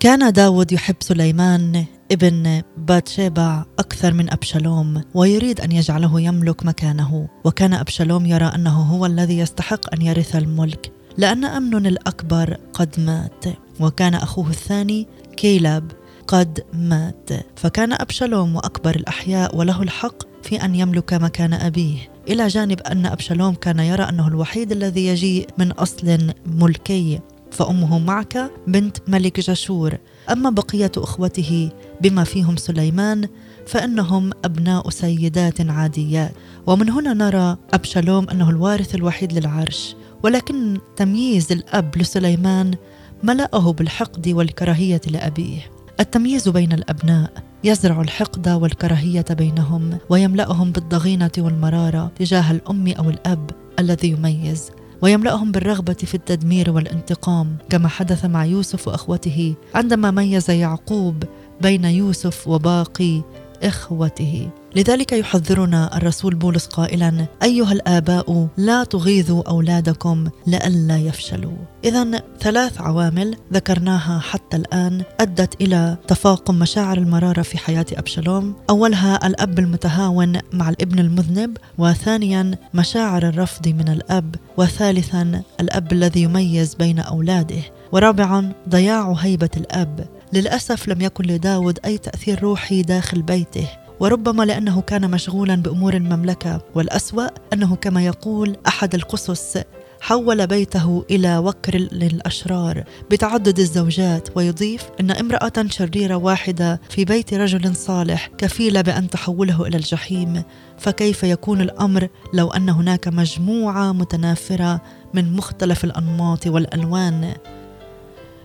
كان 0.00 0.32
داود 0.32 0.72
يحب 0.72 0.96
سليمان 1.00 1.84
ابن 2.12 2.62
باتشيبع 2.76 3.64
أكثر 3.78 4.14
من 4.14 4.32
أبشالوم 4.32 5.02
ويريد 5.14 5.60
أن 5.60 5.72
يجعله 5.72 6.20
يملك 6.20 6.66
مكانه. 6.66 7.28
وكان 7.44 7.74
أبشالوم 7.74 8.26
يرى 8.26 8.52
أنه 8.54 8.82
هو 8.82 9.06
الذي 9.06 9.38
يستحق 9.38 9.94
أن 9.94 10.02
يرث 10.02 10.36
الملك 10.36 10.92
لأن 11.16 11.44
أمنون 11.44 11.86
الأكبر 11.86 12.56
قد 12.74 12.94
مات. 12.98 13.44
وكان 13.80 14.14
أخوه 14.14 14.50
الثاني 14.50 15.06
كيلاب 15.36 15.84
قد 16.28 16.64
مات. 16.72 17.30
فكان 17.56 17.92
أبشالوم 17.92 18.56
وأكبر 18.56 18.96
الأحياء 18.96 19.56
وله 19.56 19.82
الحق 19.82 20.22
في 20.42 20.64
أن 20.64 20.74
يملك 20.74 21.14
مكان 21.14 21.54
أبيه. 21.54 21.98
إلى 22.28 22.46
جانب 22.46 22.80
أن 22.80 23.06
أبشالوم 23.06 23.54
كان 23.54 23.78
يرى 23.78 24.02
أنه 24.02 24.28
الوحيد 24.28 24.72
الذي 24.72 25.06
يجيء 25.06 25.48
من 25.58 25.72
أصل 25.72 26.18
ملكي 26.46 27.20
فأمه 27.50 27.98
معكة 27.98 28.50
بنت 28.66 28.96
ملك 29.08 29.40
جشور 29.40 29.98
أما 30.30 30.50
بقية 30.50 30.92
أخوته 30.96 31.70
بما 32.00 32.24
فيهم 32.24 32.56
سليمان 32.56 33.28
فإنهم 33.66 34.30
أبناء 34.44 34.90
سيدات 34.90 35.70
عاديات 35.70 36.32
ومن 36.66 36.90
هنا 36.90 37.14
نرى 37.14 37.56
أبشالوم 37.74 38.30
أنه 38.30 38.50
الوارث 38.50 38.94
الوحيد 38.94 39.32
للعرش. 39.32 39.96
ولكن 40.22 40.78
تمييز 40.96 41.52
الأب 41.52 41.98
لسليمان 41.98 42.74
ملأه 43.22 43.72
بالحقد 43.72 44.28
والكراهية 44.28 45.00
لأبيه. 45.10 45.77
التمييز 46.00 46.48
بين 46.48 46.72
الأبناء. 46.72 47.30
يزرع 47.64 48.00
الحقد 48.00 48.48
والكراهية 48.48 49.24
بينهم 49.30 49.98
ويملأهم 50.10 50.72
بالضغينة 50.72 51.30
والمرارة 51.38 52.10
تجاه 52.18 52.50
الأم 52.50 52.88
أو 52.88 53.10
الأب 53.10 53.50
الذي 53.78 54.08
يميز. 54.08 54.70
ويملأهم 55.02 55.52
بالرغبة 55.52 55.92
في 55.92 56.14
التدمير 56.14 56.70
والانتقام 56.70 57.56
كما 57.70 57.88
حدث 57.88 58.24
مع 58.24 58.44
يوسف 58.44 58.88
وأخوته 58.88 59.54
عندما 59.74 60.10
ميز 60.10 60.50
يعقوب 60.50 61.24
بين 61.60 61.84
يوسف 61.84 62.48
وباقي 62.48 63.22
إخوته. 63.62 64.50
لذلك 64.76 65.12
يحذرنا 65.12 65.96
الرسول 65.96 66.34
بولس 66.34 66.66
قائلا 66.66 67.26
أيها 67.42 67.72
الآباء 67.72 68.48
لا 68.56 68.84
تغيظوا 68.84 69.42
أولادكم 69.48 70.28
لئلا 70.46 70.98
يفشلوا. 70.98 71.56
إذا 71.84 72.22
ثلاث 72.40 72.80
عوامل 72.80 73.36
ذكرناها 73.52 74.18
حتى 74.18 74.56
الآن 74.56 75.02
أدت 75.20 75.60
إلى 75.60 75.96
تفاقم 76.08 76.54
مشاعر 76.54 76.98
المرارة 76.98 77.42
في 77.42 77.58
حياة 77.58 77.86
أبشالوم. 77.92 78.54
أولها 78.70 79.26
الأب 79.26 79.58
المتهاون 79.58 80.38
مع 80.52 80.68
الابن 80.68 80.98
المذنب 80.98 81.56
وثانيا 81.78 82.54
مشاعر 82.74 83.28
الرفض 83.28 83.68
من 83.68 83.88
الأب 83.88 84.34
وثالثا 84.56 85.42
الأب 85.60 85.92
الذي 85.92 86.22
يميز 86.22 86.74
بين 86.74 86.98
أولاده. 86.98 87.62
ورابعا 87.92 88.52
ضياع 88.68 89.12
هيبة 89.12 89.50
الأب. 89.56 90.08
للأسف 90.32 90.88
لم 90.88 91.00
يكن 91.00 91.24
لداود 91.24 91.78
أي 91.84 91.98
تأثير 91.98 92.42
روحي 92.42 92.82
داخل 92.82 93.22
بيته 93.22 93.68
وربما 94.00 94.42
لأنه 94.42 94.80
كان 94.80 95.10
مشغولا 95.10 95.54
بأمور 95.54 95.94
المملكة 95.94 96.60
والأسوأ 96.74 97.28
أنه 97.52 97.76
كما 97.76 98.06
يقول 98.06 98.56
أحد 98.66 98.94
القصص 98.94 99.56
حول 100.00 100.46
بيته 100.46 101.04
إلى 101.10 101.38
وكر 101.38 101.76
للأشرار 101.76 102.84
بتعدد 103.10 103.58
الزوجات 103.58 104.28
ويضيف 104.36 104.82
أن 105.00 105.10
امرأة 105.10 105.52
شريرة 105.68 106.14
واحدة 106.14 106.80
في 106.90 107.04
بيت 107.04 107.34
رجل 107.34 107.76
صالح 107.76 108.30
كفيلة 108.38 108.80
بأن 108.80 109.10
تحوله 109.10 109.66
إلى 109.66 109.76
الجحيم. 109.76 110.42
فكيف 110.78 111.22
يكون 111.22 111.60
الأمر 111.60 112.08
لو 112.34 112.50
أن 112.50 112.68
هناك 112.68 113.08
مجموعة 113.08 113.92
متنافرة 113.92 114.80
من 115.14 115.32
مختلف 115.32 115.84
الأنماط 115.84 116.46
والألوان؟ 116.46 117.34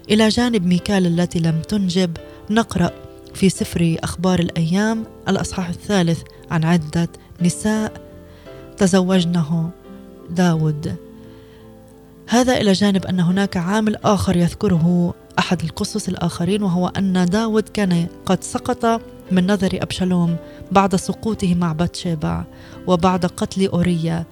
إلى 0.09 0.29
جانب 0.29 0.65
ميكال 0.65 1.19
التي 1.19 1.39
لم 1.39 1.61
تنجب 1.61 2.17
نقرأ 2.49 2.91
في 3.33 3.49
سفر 3.49 3.95
أخبار 4.03 4.39
الأيام 4.39 5.03
الأصحاح 5.27 5.69
الثالث 5.69 6.21
عن 6.51 6.63
عدة 6.63 7.09
نساء. 7.41 8.03
تزوجنه 8.77 9.69
داود. 10.29 10.95
هذا 12.27 12.57
إلى 12.57 12.71
جانب 12.71 13.05
أن 13.05 13.19
هناك 13.19 13.57
عامل 13.57 13.95
آخر 13.95 14.37
يذكره 14.37 15.13
أحد 15.39 15.63
القصص 15.63 16.07
الآخرين 16.07 16.63
وهو 16.63 16.87
أن 16.87 17.25
داود 17.25 17.69
كان 17.69 18.07
قد 18.25 18.43
سقط 18.43 19.01
من 19.31 19.51
نظر 19.51 19.79
أبشالوم 19.81 20.35
بعد 20.71 20.95
سقوطه 20.95 21.55
مع 21.55 21.71
باتشيبع 21.71 22.43
وبعد 22.87 23.25
قتل 23.25 23.67
أوريا. 23.67 24.25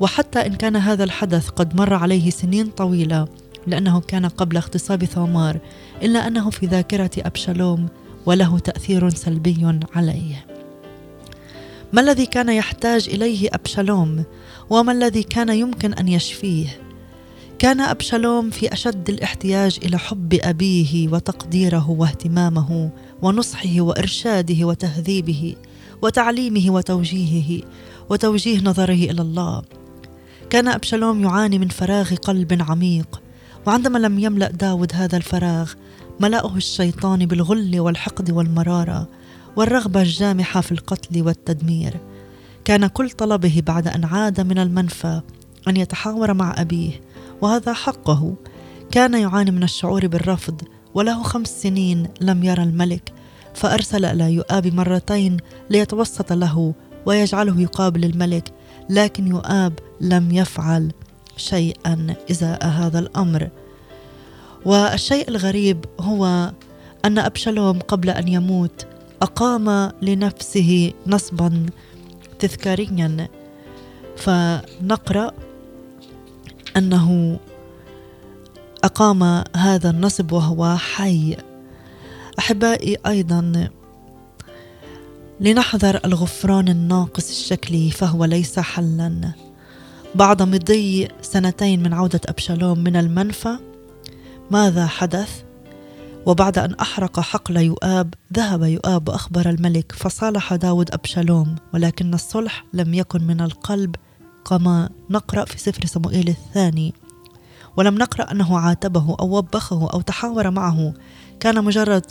وحتى 0.00 0.46
إن 0.46 0.54
كان 0.54 0.76
هذا 0.76 1.04
الحدث 1.04 1.48
قد 1.48 1.76
مر 1.76 1.94
عليه 1.94 2.30
سنين 2.30 2.66
طويلة 2.66 3.28
لأنه 3.66 4.00
كان 4.00 4.26
قبل 4.26 4.56
اغتصاب 4.56 5.04
ثومار 5.04 5.58
إلا 6.02 6.26
أنه 6.26 6.50
في 6.50 6.66
ذاكرة 6.66 7.10
أبشالوم 7.18 7.88
وله 8.26 8.58
تأثير 8.58 9.08
سلبي 9.08 9.80
عليه. 9.94 10.46
ما 11.92 12.00
الذي 12.00 12.26
كان 12.26 12.48
يحتاج 12.48 13.08
إليه 13.08 13.48
أبشالوم؟ 13.52 14.24
وما 14.70 14.92
الذي 14.92 15.22
كان 15.22 15.48
يمكن 15.48 15.92
أن 15.94 16.08
يشفيه؟ 16.08 16.66
كان 17.58 17.80
أبشالوم 17.80 18.50
في 18.50 18.72
أشد 18.72 19.08
الاحتياج 19.08 19.78
إلى 19.84 19.98
حب 19.98 20.38
أبيه 20.42 21.08
وتقديره 21.08 21.90
واهتمامه 21.90 22.90
ونصحه 23.22 23.80
وإرشاده 23.80 24.66
وتهذيبه 24.66 25.56
وتعليمه 26.02 26.74
وتوجيهه 26.74 27.62
وتوجيه 28.10 28.60
نظره 28.60 28.92
إلى 28.92 29.22
الله. 29.22 29.62
كان 30.50 30.68
أبشالوم 30.68 31.22
يعاني 31.24 31.58
من 31.58 31.68
فراغ 31.68 32.14
قلب 32.14 32.62
عميق 32.68 33.21
وعندما 33.66 33.98
لم 33.98 34.18
يملأ 34.18 34.50
داود 34.50 34.92
هذا 34.94 35.16
الفراغ 35.16 35.72
ملأه 36.20 36.56
الشيطان 36.56 37.26
بالغل 37.26 37.80
والحقد 37.80 38.30
والمرارة 38.30 39.08
والرغبة 39.56 40.02
الجامحة 40.02 40.60
في 40.60 40.72
القتل 40.72 41.22
والتدمير. 41.22 42.00
كان 42.64 42.86
كل 42.86 43.10
طلبه 43.10 43.62
بعد 43.66 43.88
أن 43.88 44.04
عاد 44.04 44.40
من 44.40 44.58
المنفى 44.58 45.20
أن 45.68 45.76
يتحاور 45.76 46.34
مع 46.34 46.60
أبيه 46.60 47.00
وهذا 47.40 47.72
حقه. 47.72 48.34
كان 48.90 49.14
يعاني 49.14 49.50
من 49.50 49.62
الشعور 49.62 50.06
بالرفض 50.06 50.62
وله 50.94 51.22
خمس 51.22 51.62
سنين 51.62 52.08
لم 52.20 52.44
يرى 52.44 52.62
الملك 52.62 53.12
فأرسل 53.54 54.04
إلى 54.04 54.32
يؤاب 54.32 54.74
مرتين 54.74 55.36
ليتوسط 55.70 56.32
له 56.32 56.74
ويجعله 57.06 57.60
يقابل 57.60 58.04
الملك 58.04 58.52
لكن 58.90 59.26
يؤاب 59.26 59.78
لم 60.00 60.32
يفعل. 60.32 60.92
شيئا 61.36 62.14
ازاء 62.30 62.66
هذا 62.66 62.98
الأمر. 62.98 63.48
والشيء 64.64 65.28
الغريب 65.28 65.84
هو 66.00 66.52
أن 67.04 67.18
ابشالوم 67.18 67.78
قبل 67.78 68.10
أن 68.10 68.28
يموت 68.28 68.86
أقام 69.22 69.92
لنفسه 70.02 70.92
نصبا 71.06 71.66
تذكاريا. 72.38 73.28
فنقرأ 74.16 75.32
أنه 76.76 77.38
أقام 78.84 79.44
هذا 79.56 79.90
النصب 79.90 80.32
وهو 80.32 80.76
حي. 80.76 81.36
أحبائي 82.38 82.96
أيضا 83.06 83.70
لنحذر 85.40 86.00
الغفران 86.04 86.68
الناقص 86.68 87.30
الشكلي 87.30 87.90
فهو 87.90 88.24
ليس 88.24 88.58
حلا. 88.58 89.32
بعد 90.14 90.42
مضي 90.42 91.08
سنتين 91.22 91.82
من 91.82 91.92
عودة 91.92 92.20
أبشالوم 92.26 92.78
من 92.78 92.96
المنفى 92.96 93.56
ماذا 94.50 94.86
حدث؟ 94.86 95.42
وبعد 96.26 96.58
أن 96.58 96.74
أحرق 96.74 97.20
حقل 97.20 97.56
يؤاب 97.56 98.14
ذهب 98.32 98.62
يؤاب 98.62 99.08
وأخبر 99.08 99.50
الملك 99.50 99.92
فصالح 99.92 100.54
داود 100.54 100.90
أبشالوم 100.90 101.56
ولكن 101.74 102.14
الصلح 102.14 102.64
لم 102.72 102.94
يكن 102.94 103.22
من 103.22 103.40
القلب 103.40 103.96
كما 104.46 104.90
نقرأ 105.10 105.44
في 105.44 105.58
سفر 105.58 105.86
صموئيل 105.86 106.28
الثاني. 106.28 106.94
ولم 107.76 107.94
نقرأ 107.94 108.32
أنه 108.32 108.58
عاتبه 108.58 109.16
أو 109.20 109.38
وبخه 109.38 109.90
أو 109.92 110.00
تحاور 110.00 110.50
معه. 110.50 110.94
كان 111.40 111.64
مجرد 111.64 112.06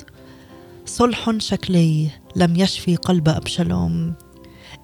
صلح 0.85 1.29
شكلي 1.37 2.09
لم 2.35 2.55
يشفي 2.55 2.95
قلب 2.95 3.29
أبشالوم. 3.29 4.13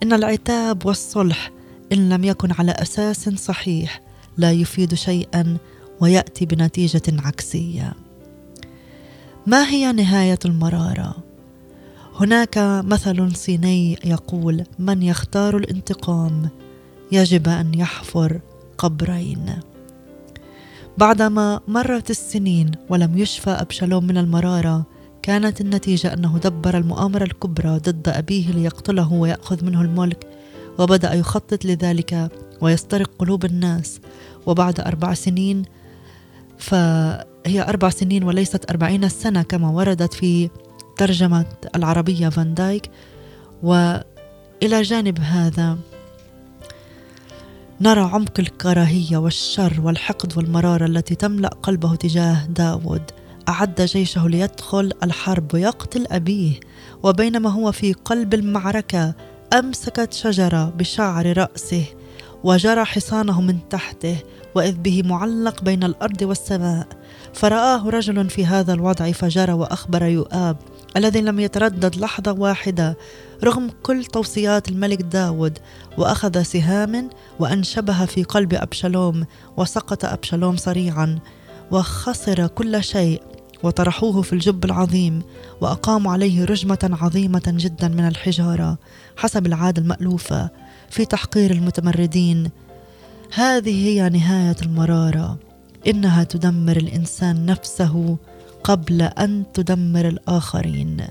إن 0.02 0.12
العتاب 0.12 0.86
والصلح 0.86 1.50
إن 1.92 2.08
لم 2.08 2.24
يكن 2.24 2.52
على 2.52 2.72
أساس 2.72 3.28
صحيح 3.28 4.02
لا 4.36 4.52
يفيد 4.52 4.94
شيئا 4.94 5.56
ويأتي 6.00 6.46
بنتيجة 6.46 7.02
عكسية 7.08 7.92
ما 9.46 9.68
هي 9.68 9.92
نهاية 9.92 10.38
المرارة؟ 10.44 11.16
هناك 12.20 12.58
مثل 12.84 13.36
صيني 13.36 13.98
يقول 14.04 14.64
من 14.78 15.02
يختار 15.02 15.56
الانتقام 15.56 16.48
يجب 17.12 17.48
أن 17.48 17.74
يحفر 17.74 18.40
قبرين 18.78 19.60
بعدما 20.98 21.60
مرت 21.68 22.10
السنين 22.10 22.70
ولم 22.88 23.18
يشفى 23.18 23.50
أبشالوم 23.50 24.06
من 24.06 24.18
المرارة 24.18 24.86
كانت 25.22 25.60
النتيجة 25.60 26.12
أنه 26.12 26.38
دبر 26.38 26.78
المؤامرة 26.78 27.24
الكبرى 27.24 27.78
ضد 27.78 28.08
أبيه 28.08 28.50
ليقتله 28.50 29.12
ويأخذ 29.12 29.64
منه 29.64 29.82
الملك 29.82 30.26
وبدأ 30.78 31.14
يخطط 31.14 31.64
لذلك 31.64 32.30
ويسترق 32.60 33.10
قلوب 33.18 33.44
الناس. 33.44 34.00
وبعد 34.46 34.80
أربع 34.80 35.14
سنين 35.14 35.62
فهي 36.58 37.62
أربع 37.68 37.90
سنين 37.90 38.24
وليست 38.24 38.70
أربعين 38.70 39.08
سنة 39.08 39.42
كما 39.42 39.70
وردت 39.70 40.14
في 40.14 40.50
ترجمة 40.96 41.46
العربية 41.76 42.28
فان 42.28 42.54
دايك. 42.54 42.90
وإلى 43.62 44.82
جانب 44.82 45.20
هذا 45.20 45.78
نرى 47.80 48.00
عمق 48.00 48.40
الكراهية 48.40 49.16
والشر 49.16 49.80
والحقد 49.80 50.36
والمرارة 50.36 50.86
التي 50.86 51.14
تملأ 51.14 51.48
قلبه 51.48 51.94
تجاه 51.94 52.46
داود. 52.46 53.02
أعد 53.48 53.80
جيشه 53.80 54.28
ليدخل 54.28 54.92
الحرب 55.02 55.54
ويقتل 55.54 56.06
أبيه. 56.10 56.60
وبينما 57.02 57.50
هو 57.50 57.72
في 57.72 57.92
قلب 57.92 58.34
المعركة 58.34 59.14
أمسكت 59.52 60.12
شجرة 60.12 60.64
بشعر 60.64 61.38
رأسه 61.38 61.84
وجرى 62.44 62.84
حصانه 62.84 63.40
من 63.40 63.68
تحته 63.68 64.16
وإذ 64.54 64.74
به 64.76 65.02
معلق 65.04 65.62
بين 65.62 65.84
الأرض 65.84 66.22
والسماء. 66.22 66.88
فرآه 67.34 67.88
رجل 67.88 68.30
في 68.30 68.46
هذا 68.46 68.72
الوضع 68.72 69.12
فجرى 69.12 69.52
وأخبر 69.52 70.02
يؤاب 70.02 70.56
الذي 70.96 71.20
لم 71.20 71.40
يتردد 71.40 71.96
لحظة 71.96 72.32
واحدة 72.32 72.96
رغم 73.44 73.70
كل 73.82 74.04
توصيات 74.04 74.68
الملك 74.68 75.02
داود 75.02 75.58
وأخذ 75.98 76.42
سهام 76.42 77.10
وأنشبها 77.38 78.06
في 78.06 78.22
قلب 78.22 78.54
أبشالوم 78.54 79.24
وسقط 79.56 80.04
أبشالوم 80.04 80.56
سريعا 80.56 81.18
وخسر 81.70 82.46
كل 82.46 82.84
شيء. 82.84 83.22
وطرحوه 83.62 84.22
في 84.22 84.32
الجب 84.32 84.64
العظيم 84.64 85.22
وأقاموا 85.60 86.12
عليه 86.12 86.44
رجمة 86.44 86.96
عظيمة 87.00 87.42
جدا 87.46 87.88
من 87.88 88.08
الحجارة 88.08 88.78
حسب 89.16 89.46
العادة 89.46 89.82
المألوفة 89.82 90.50
في 90.90 91.04
تحقير 91.04 91.50
المتمردين. 91.50 92.50
هذه 93.34 93.86
هي 93.86 94.08
نهاية 94.08 94.56
المرارة 94.62 95.38
إنها 95.86 96.24
تدمر 96.24 96.76
الإنسان 96.76 97.46
نفسه 97.46 98.16
قبل 98.64 99.02
أن 99.02 99.44
تدمر 99.54 100.08
الآخرين. 100.08 101.06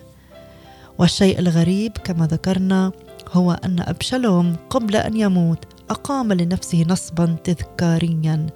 والشيء 0.99 1.39
الغريب 1.39 1.91
كما 1.91 2.27
ذكرنا 2.27 2.91
هو 3.31 3.51
أن 3.51 3.79
ابشالوم 3.79 4.55
قبل 4.69 4.95
أن 4.95 5.17
يموت 5.17 5.65
أقام 5.89 6.33
لنفسه 6.33 6.85
نصبا 6.87 7.35
تذكاريا. 7.43 8.47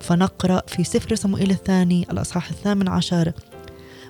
فنقرأ 0.00 0.62
في 0.66 0.84
سفر 0.84 1.14
صموئيل 1.14 1.50
الثاني 1.50 2.06
الأصحاح 2.10 2.50
الثامن 2.50 2.88
عشر. 2.88 3.32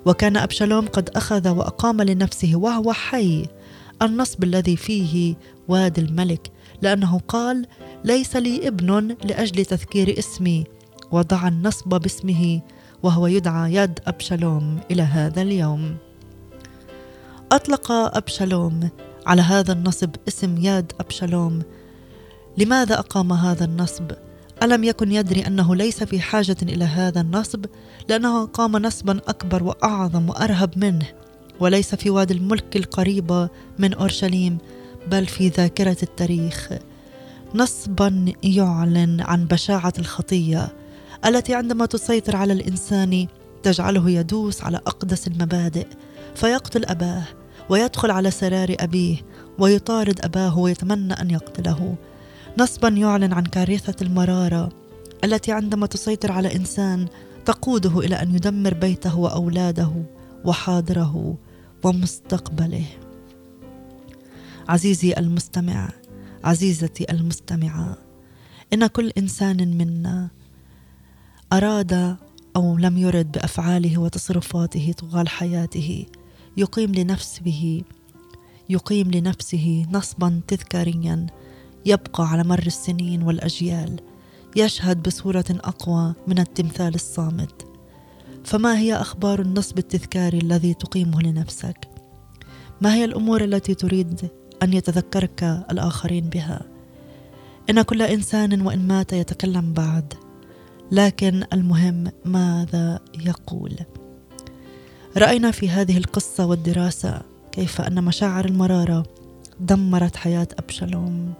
وكان 0.06 0.36
أبشالوم 0.36 0.86
قد 0.86 1.10
أخذ 1.10 1.48
وأقام 1.48 2.02
لنفسه 2.02 2.56
وهو 2.56 2.92
حي 2.92 3.46
النصب 4.02 4.44
الذي 4.44 4.76
فيه 4.76 5.34
وادي 5.68 6.00
الملك 6.00 6.50
لأنه 6.82 7.20
قال 7.28 7.66
ليس 8.04 8.36
لي 8.36 8.68
ابن 8.68 9.16
لأجل 9.24 9.64
تذكير 9.64 10.18
اسمي. 10.18 10.64
وضع 11.12 11.48
النصب 11.48 11.88
باسمه 11.88 12.60
وهو 13.02 13.26
يدعى 13.26 13.74
يد 13.74 14.00
أبشالوم 14.06 14.80
إلى 14.90 15.02
هذا 15.02 15.42
اليوم. 15.42 15.96
أطلق 17.52 17.92
أبشالوم 17.92 18.88
على 19.26 19.42
هذا 19.42 19.72
النصب 19.72 20.10
اسم 20.28 20.56
يد 20.56 20.92
أبشالوم. 21.00 21.62
لماذا 22.58 22.98
أقام 22.98 23.32
هذا 23.32 23.64
النصب؟ 23.64 24.12
ألم 24.62 24.84
يكن 24.84 25.12
يدري 25.12 25.46
أنه 25.46 25.74
ليس 25.74 26.04
في 26.04 26.20
حاجة 26.20 26.56
إلى 26.62 26.84
هذا 26.84 27.20
النصب؟ 27.20 27.64
لأنه 28.08 28.46
قام 28.46 28.76
نصبا 28.76 29.20
أكبر 29.28 29.62
وأعظم 29.62 30.28
وأرهب 30.28 30.78
منه. 30.78 31.06
وليس 31.60 31.94
في 31.94 32.10
وادي 32.10 32.34
الملك 32.34 32.76
القريبة 32.76 33.48
من 33.78 33.94
أورشليم 33.94 34.58
بل 35.06 35.26
في 35.26 35.48
ذاكرة 35.48 35.96
التاريخ. 36.02 36.68
نصبا 37.54 38.32
يعلن 38.42 39.20
عن 39.20 39.46
بشاعة 39.46 39.92
الخطية 39.98 40.72
التي 41.26 41.54
عندما 41.54 41.86
تسيطر 41.86 42.36
على 42.36 42.52
الإنسان 42.52 43.26
تجعله 43.62 44.10
يدوس 44.10 44.62
على 44.64 44.76
أقدس 44.76 45.26
المبادئ. 45.26 45.86
فيقتل 46.34 46.84
أباه 46.84 47.22
ويدخل 47.68 48.10
على 48.10 48.30
سرار 48.30 48.76
أبيه 48.80 49.16
ويطارد 49.58 50.20
أباه 50.24 50.58
ويتمنى 50.58 51.12
أن 51.12 51.30
يقتله. 51.30 51.96
نصبا 52.58 52.88
يعلن 52.88 53.32
عن 53.32 53.44
كارثة 53.44 53.94
المرارة 54.02 54.68
التي 55.24 55.52
عندما 55.52 55.86
تسيطر 55.86 56.32
على 56.32 56.56
إنسان 56.56 57.08
تقوده 57.44 58.00
إلى 58.00 58.14
أن 58.14 58.34
يدمر 58.34 58.74
بيته 58.74 59.18
وأولاده 59.18 59.92
وحاضره 60.44 61.36
ومستقبله. 61.84 62.86
عزيزي 64.68 65.12
المستمع 65.12 65.88
عزيزتي 66.44 67.12
المستمعة 67.12 67.98
إن 68.72 68.86
كل 68.86 69.12
إنسان 69.18 69.76
منا 69.78 70.28
أراد 71.52 72.16
أو 72.56 72.78
لم 72.78 72.98
يرد 72.98 73.32
بأفعاله 73.32 73.98
وتصرفاته 73.98 74.92
طوال 74.98 75.28
حياته 75.28 76.06
يقيم 76.56 76.94
لنفسه 76.94 77.82
يقيم 78.68 79.10
لنفسه 79.10 79.86
نصبا 79.92 80.40
تذكاريا 80.48 81.26
يبقى 81.86 82.28
على 82.28 82.44
مر 82.44 82.66
السنين 82.66 83.22
والأجيال 83.22 84.00
يشهد 84.56 85.02
بصورة 85.02 85.44
أقوى 85.50 86.14
من 86.26 86.38
التمثال 86.38 86.94
الصامت 86.94 87.66
فما 88.44 88.78
هي 88.78 88.94
أخبار 88.94 89.40
النصب 89.40 89.78
التذكاري 89.78 90.38
الذي 90.38 90.74
تقيمه 90.74 91.22
لنفسك؟ 91.22 91.88
ما 92.80 92.94
هي 92.94 93.04
الأمور 93.04 93.44
التي 93.44 93.74
تريد 93.74 94.28
أن 94.62 94.72
يتذكرك 94.72 95.42
الآخرين 95.70 96.28
بها؟ 96.28 96.62
إن 97.70 97.82
كل 97.82 98.02
إنسان 98.02 98.60
وإن 98.60 98.86
مات 98.88 99.12
يتكلم 99.12 99.72
بعد 99.72 100.14
لكن 100.92 101.44
المهم 101.52 102.12
ماذا 102.24 103.00
يقول 103.26 103.76
رأينا 105.16 105.50
في 105.50 105.68
هذه 105.68 105.98
القصة 105.98 106.46
والدراسة 106.46 107.22
كيف 107.52 107.80
أن 107.80 108.04
مشاعر 108.04 108.44
المرارة 108.44 109.06
دمرت 109.60 110.16
حياة 110.16 110.48
أبشالوم 110.58 111.34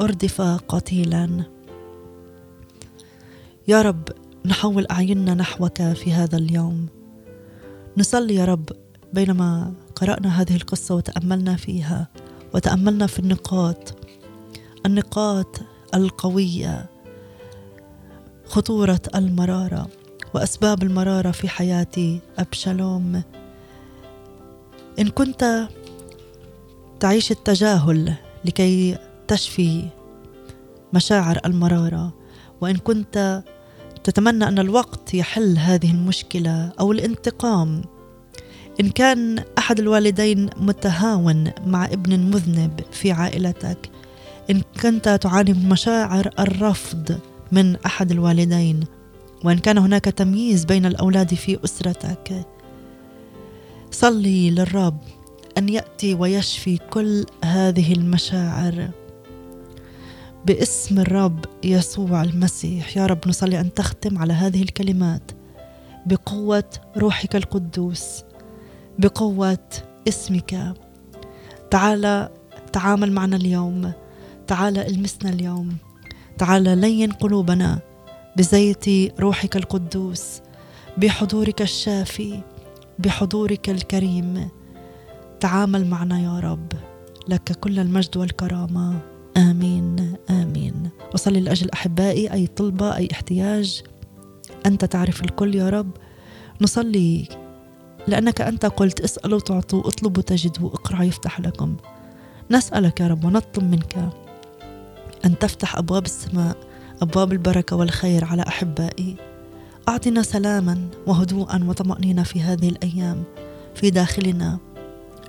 أردف 0.00 0.40
قتيلا. 0.40 1.42
يا 3.68 3.82
رب 3.82 4.08
نحول 4.44 4.86
أعيننا 4.90 5.34
نحوك 5.34 5.82
في 5.82 6.12
هذا 6.12 6.38
اليوم. 6.38 6.86
نصلي 7.96 8.34
يا 8.34 8.44
رب 8.44 8.68
بينما 9.12 9.72
قرأنا 9.94 10.40
هذه 10.40 10.56
القصة 10.56 10.94
وتأملنا 10.94 11.56
فيها 11.56 12.08
وتأملنا 12.54 13.06
في 13.06 13.18
النقاط. 13.18 13.94
النقاط 14.86 15.60
القوية 15.94 16.86
خطورة 18.46 19.00
المرارة 19.14 19.88
وأسباب 20.34 20.82
المرارة 20.82 21.30
في 21.30 21.48
حياة 21.48 22.20
أبشالوم. 22.38 23.22
إن 24.98 25.08
كنت 25.08 25.68
تعيش 27.00 27.30
التجاهل 27.30 28.14
لكي 28.44 28.98
تشفي 29.28 29.88
مشاعر 30.92 31.40
المرارة. 31.44 32.12
وإن 32.60 32.76
كنت 32.76 33.42
تتمنى 34.04 34.48
أن 34.48 34.58
الوقت 34.58 35.14
يحل 35.14 35.58
هذه 35.58 35.90
المشكلة 35.90 36.72
أو 36.80 36.92
الانتقام 36.92 37.82
إن 38.80 38.90
كان 38.90 39.44
أحد 39.58 39.78
الوالدين 39.78 40.50
متهاون 40.56 41.50
مع 41.66 41.84
ابن 41.84 42.20
مذنب 42.20 42.80
في 42.92 43.12
عائلتك 43.12 43.90
إن 44.50 44.62
كنت 44.82 45.08
تعاني 45.08 45.52
من 45.52 45.68
مشاعر 45.68 46.30
الرفض 46.38 47.18
من 47.52 47.76
أحد 47.76 48.10
الوالدين 48.10 48.80
وإن 49.44 49.58
كان 49.58 49.78
هناك 49.78 50.04
تمييز 50.04 50.64
بين 50.64 50.86
الأولاد 50.86 51.34
في 51.34 51.58
أسرتك 51.64 52.46
صلي 53.90 54.50
للرب 54.50 54.98
أن 55.58 55.68
يأتي 55.68 56.14
ويشفي 56.14 56.78
كل 56.90 57.26
هذه 57.44 57.92
المشاعر. 57.92 58.88
باسم 60.46 60.98
الرب 60.98 61.44
يسوع 61.64 62.22
المسيح. 62.22 62.96
يا 62.96 63.06
رب 63.06 63.28
نصلي 63.28 63.60
أن 63.60 63.74
تختم 63.74 64.18
على 64.18 64.32
هذه 64.32 64.62
الكلمات 64.62 65.30
بقوة 66.06 66.70
روحك 66.96 67.36
القدوس 67.36 68.24
بقوة 68.98 69.68
اسمك. 70.08 70.74
تعال 71.70 72.28
تعامل 72.72 73.12
معنا 73.12 73.36
اليوم. 73.36 73.92
تعال 74.46 74.78
المسنا 74.78 75.30
اليوم. 75.30 75.76
تعال 76.38 76.78
لين 76.78 77.12
قلوبنا 77.12 77.78
بزيت 78.36 78.84
روحك 79.20 79.56
القدوس 79.56 80.40
بحضورك 80.98 81.62
الشافي 81.62 82.40
بحضورك 82.98 83.70
الكريم. 83.70 84.48
تعامل 85.40 85.86
معنا 85.86 86.20
يا 86.20 86.40
رب. 86.40 86.72
لك 87.28 87.52
كل 87.52 87.78
المجد 87.78 88.16
والكرامة. 88.16 89.15
آمين 89.36 90.16
آمين. 90.30 90.90
وصلي 91.14 91.40
لأجل 91.40 91.70
أحبائي 91.70 92.32
أي 92.32 92.46
طلبة 92.46 92.96
أي 92.96 93.08
احتياج. 93.12 93.82
أنت 94.66 94.84
تعرف 94.84 95.22
الكل 95.22 95.54
يا 95.54 95.70
رب. 95.70 95.90
نصلي 96.60 97.28
لأنك 98.08 98.40
أنت 98.40 98.66
قلت 98.66 99.00
اسألوا 99.00 99.40
تعطوا 99.40 99.88
اطلبوا 99.88 100.22
تجدوا 100.22 100.68
اقرعوا 100.68 101.04
يفتح 101.04 101.40
لكم. 101.40 101.76
نسألك 102.50 103.00
يا 103.00 103.06
رب 103.06 103.24
ونطلب 103.24 103.64
منك 103.64 104.08
أن 105.24 105.38
تفتح 105.38 105.76
أبواب 105.76 106.04
السماء 106.04 106.56
أبواب 107.02 107.32
البركة 107.32 107.76
والخير 107.76 108.24
على 108.24 108.42
أحبائي. 108.42 109.16
أعطنا 109.88 110.22
سلاما 110.22 110.88
وهدوءا 111.06 111.64
وطمأنينة 111.64 112.22
في 112.22 112.40
هذه 112.40 112.68
الأيام 112.68 113.22
في 113.74 113.90
داخلنا 113.90 114.58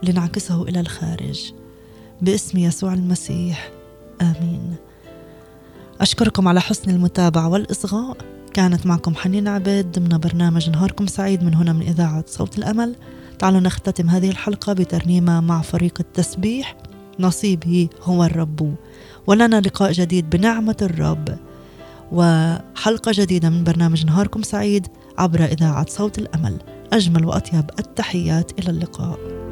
لنعكسه 0.03 0.63
إلى 0.63 0.79
الخارج. 0.79 1.53
باسم 2.21 2.57
يسوع 2.57 2.93
المسيح. 2.93 3.76
آمين. 4.21 4.75
أشكركم 6.01 6.47
على 6.47 6.61
حسن 6.61 6.89
المتابعة 6.91 7.47
والإصغاء. 7.47 8.17
كانت 8.53 8.85
معكم 8.85 9.15
حنين 9.15 9.47
عبيد 9.47 9.91
ضمن 9.91 10.17
برنامج 10.17 10.69
نهاركم 10.69 11.07
سعيد 11.07 11.43
من 11.43 11.53
هنا 11.53 11.73
من 11.73 11.81
إذاعة 11.81 12.23
صوت 12.27 12.57
الأمل. 12.57 12.95
تعالوا 13.39 13.59
نختتم 13.59 14.09
هذه 14.09 14.29
الحلقة 14.29 14.73
بترنيمة 14.73 15.41
مع 15.41 15.61
فريق 15.61 15.93
التسبيح. 15.99 16.77
نصيبي 17.19 17.89
هو 18.03 18.23
الرب 18.23 18.75
ولنا 19.27 19.61
لقاء 19.61 19.91
جديد 19.91 20.29
بنعمة 20.29 20.77
الرب. 20.81 21.37
وحلقة 22.11 23.11
جديدة 23.15 23.49
من 23.49 23.63
برنامج 23.63 24.05
نهاركم 24.05 24.41
سعيد 24.41 24.87
عبر 25.17 25.45
إذاعة 25.45 25.85
صوت 25.89 26.17
الأمل. 26.17 26.57
أجمل 26.93 27.25
وأطيب 27.25 27.69
التحيات 27.79 28.59
إلى 28.59 28.69
اللقاء. 28.69 29.46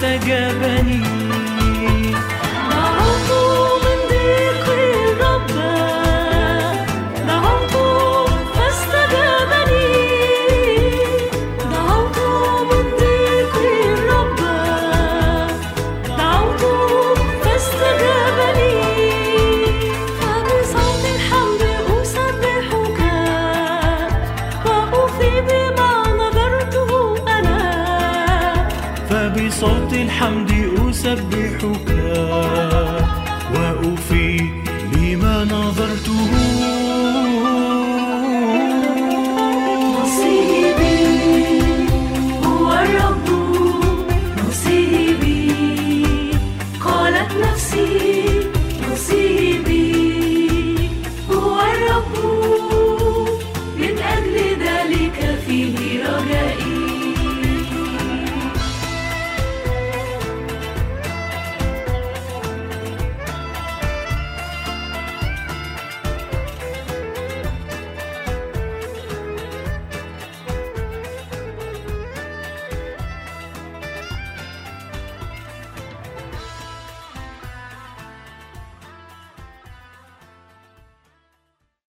استجابني 0.00 1.02
دعوت 2.70 3.39